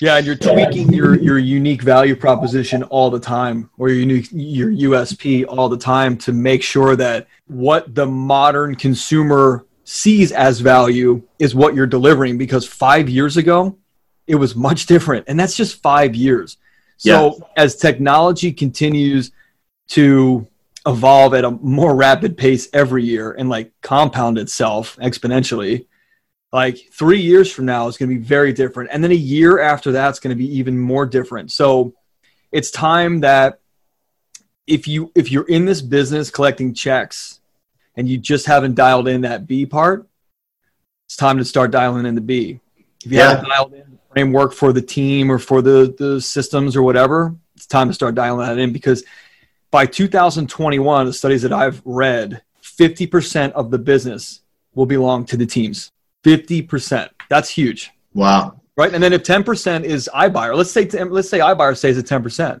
[0.00, 4.28] Yeah, and you're tweaking your your unique value proposition all the time, or your unique
[4.32, 10.60] your USP all the time to make sure that what the modern consumer sees as
[10.60, 12.38] value is what you're delivering.
[12.38, 13.76] Because five years ago,
[14.28, 16.58] it was much different, and that's just five years.
[16.96, 17.44] So yeah.
[17.56, 19.32] as technology continues
[19.88, 20.46] to
[20.86, 25.86] evolve at a more rapid pace every year and like compound itself exponentially
[26.52, 29.60] like three years from now is going to be very different and then a year
[29.60, 31.52] after that's going to be even more different.
[31.52, 31.94] So
[32.52, 33.60] it's time that
[34.66, 37.40] if you if you're in this business collecting checks
[37.96, 40.06] and you just haven't dialed in that b part
[41.06, 42.60] it's time to start dialing in the b.
[43.04, 43.30] If you yeah.
[43.30, 47.34] haven't dialed in the framework for the team or for the the systems or whatever
[47.56, 49.04] it's time to start dialing that in because
[49.70, 54.42] by 2021 the studies that i've read 50% of the business
[54.74, 55.90] will belong to the teams
[56.24, 57.08] 50%.
[57.28, 57.90] That's huge.
[58.14, 58.60] Wow.
[58.76, 58.92] Right.
[58.92, 62.60] And then if 10% is iBuyer, let's say, let's say iBuyer stays at 10%.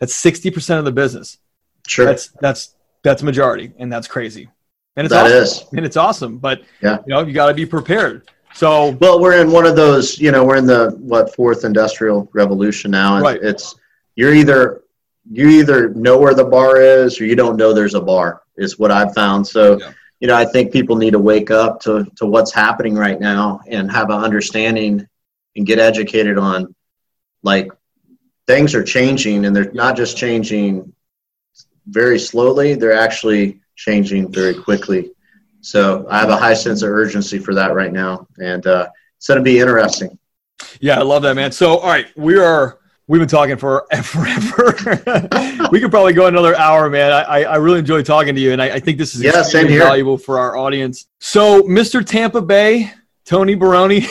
[0.00, 1.38] That's 60% of the business.
[1.86, 2.06] Sure.
[2.06, 3.72] That's, that's, that's majority.
[3.78, 4.48] And that's crazy.
[4.96, 5.42] And it's that awesome.
[5.42, 5.64] Is.
[5.76, 6.38] And it's awesome.
[6.38, 6.98] But, yeah.
[7.06, 8.30] you know, you got to be prepared.
[8.54, 12.28] So, well, we're in one of those, you know, we're in the, what, fourth industrial
[12.32, 13.16] revolution now.
[13.16, 13.40] And right.
[13.42, 13.74] it's,
[14.16, 14.82] you're either,
[15.30, 18.78] you either know where the bar is or you don't know there's a bar is
[18.78, 19.46] what I've found.
[19.46, 19.92] So, yeah
[20.22, 23.60] you know, I think people need to wake up to, to what's happening right now
[23.66, 25.04] and have an understanding
[25.56, 26.76] and get educated on
[27.42, 27.72] like
[28.46, 30.92] things are changing and they're not just changing
[31.88, 35.10] very slowly, they're actually changing very quickly.
[35.60, 38.28] So I have a high sense of urgency for that right now.
[38.38, 40.16] And uh, it's going to be interesting.
[40.78, 41.50] Yeah, I love that, man.
[41.50, 45.28] So, all right, we are we've been talking for forever.
[45.70, 47.12] we could probably go another hour, man.
[47.12, 49.68] I, I really enjoy talking to you, and I, I think this is yeah, same
[49.68, 49.80] here.
[49.80, 51.06] valuable for our audience.
[51.20, 52.04] So, Mr.
[52.04, 52.92] Tampa Bay,
[53.24, 54.00] Tony Baroni.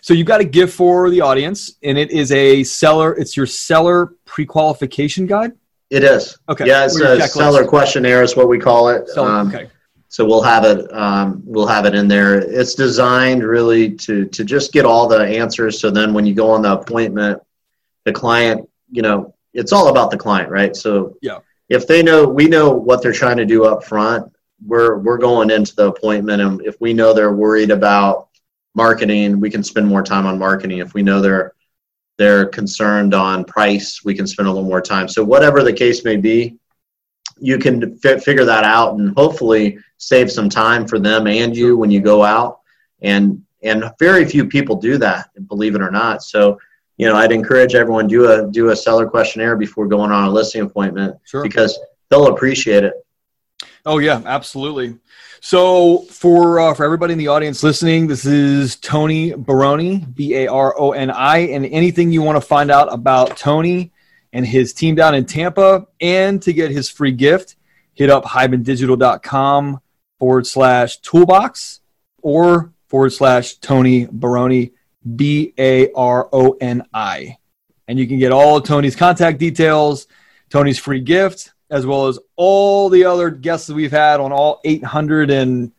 [0.00, 3.16] so you've got a gift for the audience, and it is a seller.
[3.16, 5.52] It's your seller pre-qualification guide.
[5.88, 6.36] It is.
[6.48, 6.66] Okay.
[6.66, 9.08] Yeah, it's a seller questionnaire is what we call it.
[9.08, 9.70] Seller, um, okay
[10.08, 12.38] so we'll have it um, we'll have it in there.
[12.38, 15.80] It's designed really to to just get all the answers.
[15.80, 17.42] So then when you go on the appointment
[18.04, 20.76] the client you know it's all about the client right?
[20.76, 21.38] So yeah.
[21.68, 24.32] if they know we know what they're trying to do up front
[24.64, 26.40] we're we're going into the appointment.
[26.40, 28.28] And if we know they're worried about
[28.74, 30.78] marketing we can spend more time on marketing.
[30.78, 31.52] If we know they're
[32.16, 35.08] they're concerned on price we can spend a little more time.
[35.08, 36.58] So whatever the case may be
[37.38, 41.76] you can f- figure that out and hopefully save some time for them and you
[41.76, 42.60] when you go out.
[43.02, 46.22] And and very few people do that believe it or not.
[46.22, 46.58] So
[46.96, 50.30] you know i'd encourage everyone do a do a seller questionnaire before going on a
[50.30, 51.42] listing appointment sure.
[51.42, 52.94] because they'll appreciate it.
[53.84, 54.98] Oh yeah absolutely.
[55.40, 61.66] So for uh, for everybody in the audience listening this is tony baroni b-a-r-o-n-i and
[61.66, 63.92] anything you want to find out about tony
[64.36, 65.86] and his team down in Tampa.
[65.98, 67.56] And to get his free gift,
[67.94, 69.80] hit up hibandigital.com
[70.18, 71.80] forward slash toolbox
[72.20, 74.72] or forward slash Tony Baroni,
[75.16, 77.38] B A R O N I.
[77.88, 80.06] And you can get all of Tony's contact details,
[80.50, 84.60] Tony's free gift, as well as all the other guests that we've had on all
[84.64, 85.72] 800 and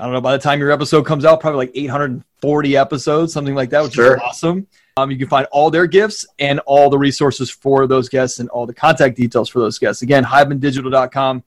[0.00, 3.54] I don't know, by the time your episode comes out, probably like 840 episodes, something
[3.54, 4.16] like that, which sure.
[4.16, 4.66] is awesome.
[4.96, 8.48] Um, you can find all their gifts and all the resources for those guests and
[8.50, 10.02] all the contact details for those guests.
[10.02, 11.42] Again, hibandigital.com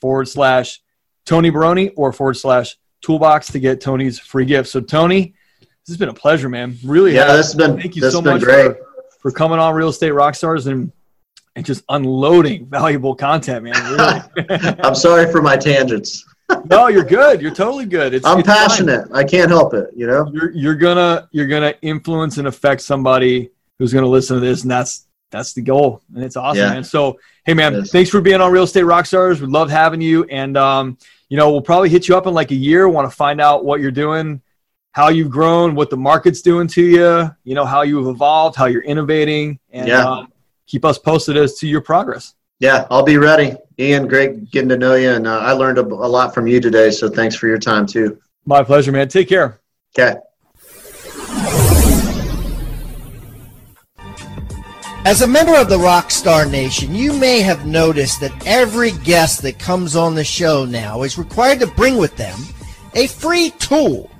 [0.00, 0.80] forward slash
[1.24, 4.68] Tony Baroni or forward slash toolbox to get Tony's free gift.
[4.68, 6.76] So, Tony, this has been a pleasure, man.
[6.84, 8.78] Really, yeah, this has been thank you so much for,
[9.18, 10.92] for coming on Real Estate Rockstars and
[11.56, 13.74] and just unloading valuable content, man.
[14.36, 14.80] Really.
[14.82, 16.24] I'm sorry for my tangents
[16.64, 17.40] no, you're good.
[17.40, 18.14] You're totally good.
[18.14, 19.08] It's, I'm it's passionate.
[19.08, 19.16] Fine.
[19.16, 19.90] I can't help it.
[19.94, 24.40] You know, you're you're gonna you're gonna influence and affect somebody who's gonna listen to
[24.40, 26.70] this, and that's that's the goal, and it's awesome, yeah.
[26.70, 26.84] man.
[26.84, 29.40] So, hey, man, thanks for being on Real Estate Rockstars.
[29.40, 30.98] We love having you, and um,
[31.28, 32.88] you know, we'll probably hit you up in like a year.
[32.88, 34.42] Want to find out what you're doing,
[34.92, 37.30] how you've grown, what the market's doing to you.
[37.44, 40.04] You know, how you've evolved, how you're innovating, and yeah.
[40.04, 40.32] um,
[40.66, 42.34] keep us posted as to your progress.
[42.60, 43.56] Yeah, I'll be ready.
[43.78, 46.60] Ian, great getting to know you, and uh, I learned a, a lot from you
[46.60, 46.90] today.
[46.90, 48.18] So thanks for your time too.
[48.46, 49.08] My pleasure, man.
[49.08, 49.60] Take care.
[49.98, 50.18] Okay.
[55.06, 59.58] As a member of the Rockstar Nation, you may have noticed that every guest that
[59.58, 62.38] comes on the show now is required to bring with them
[62.94, 64.10] a free tool,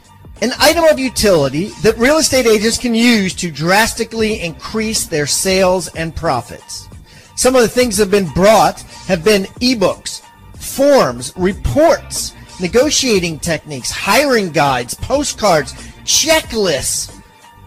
[0.42, 5.88] an item of utility that real estate agents can use to drastically increase their sales
[5.94, 6.86] and profits.
[7.36, 10.22] Some of the things that have been brought have been ebooks,
[10.56, 15.72] forms, reports, negotiating techniques, hiring guides, postcards,
[16.04, 17.14] checklists,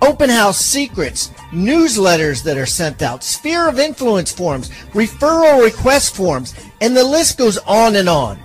[0.01, 6.53] open house secrets, newsletters that are sent out, sphere of influence forms, referral request forms,
[6.81, 8.39] and the list goes on and on.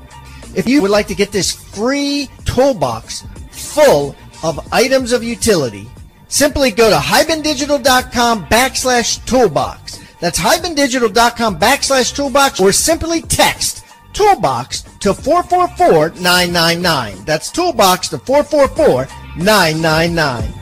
[0.55, 5.89] If you would like to get this free toolbox full of items of utility,
[6.29, 10.02] simply go to hibandigital.com backslash toolbox.
[10.23, 17.27] That's hibandigital.com backslash toolbox or simply text toolbox to 444-999.
[17.27, 20.59] That's toolbox to 444-999.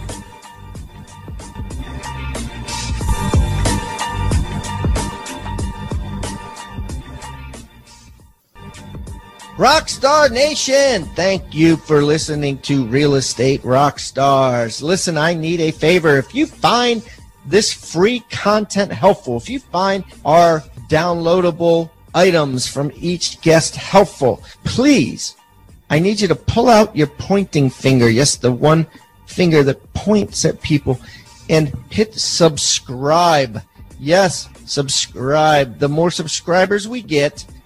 [9.59, 14.81] Rockstar Nation, thank you for listening to Real Estate Rockstars.
[14.81, 16.17] Listen, I need a favor.
[16.17, 17.03] If you find
[17.47, 25.37] this free content helpful, if you find our downloadable items from each guest helpful, please,
[25.89, 28.09] I need you to pull out your pointing finger.
[28.09, 28.87] Yes, the one
[29.27, 31.01] finger that points at people
[31.49, 33.63] and hit subscribe.
[33.99, 35.79] Yes, subscribe.
[35.79, 37.45] The more subscribers we get,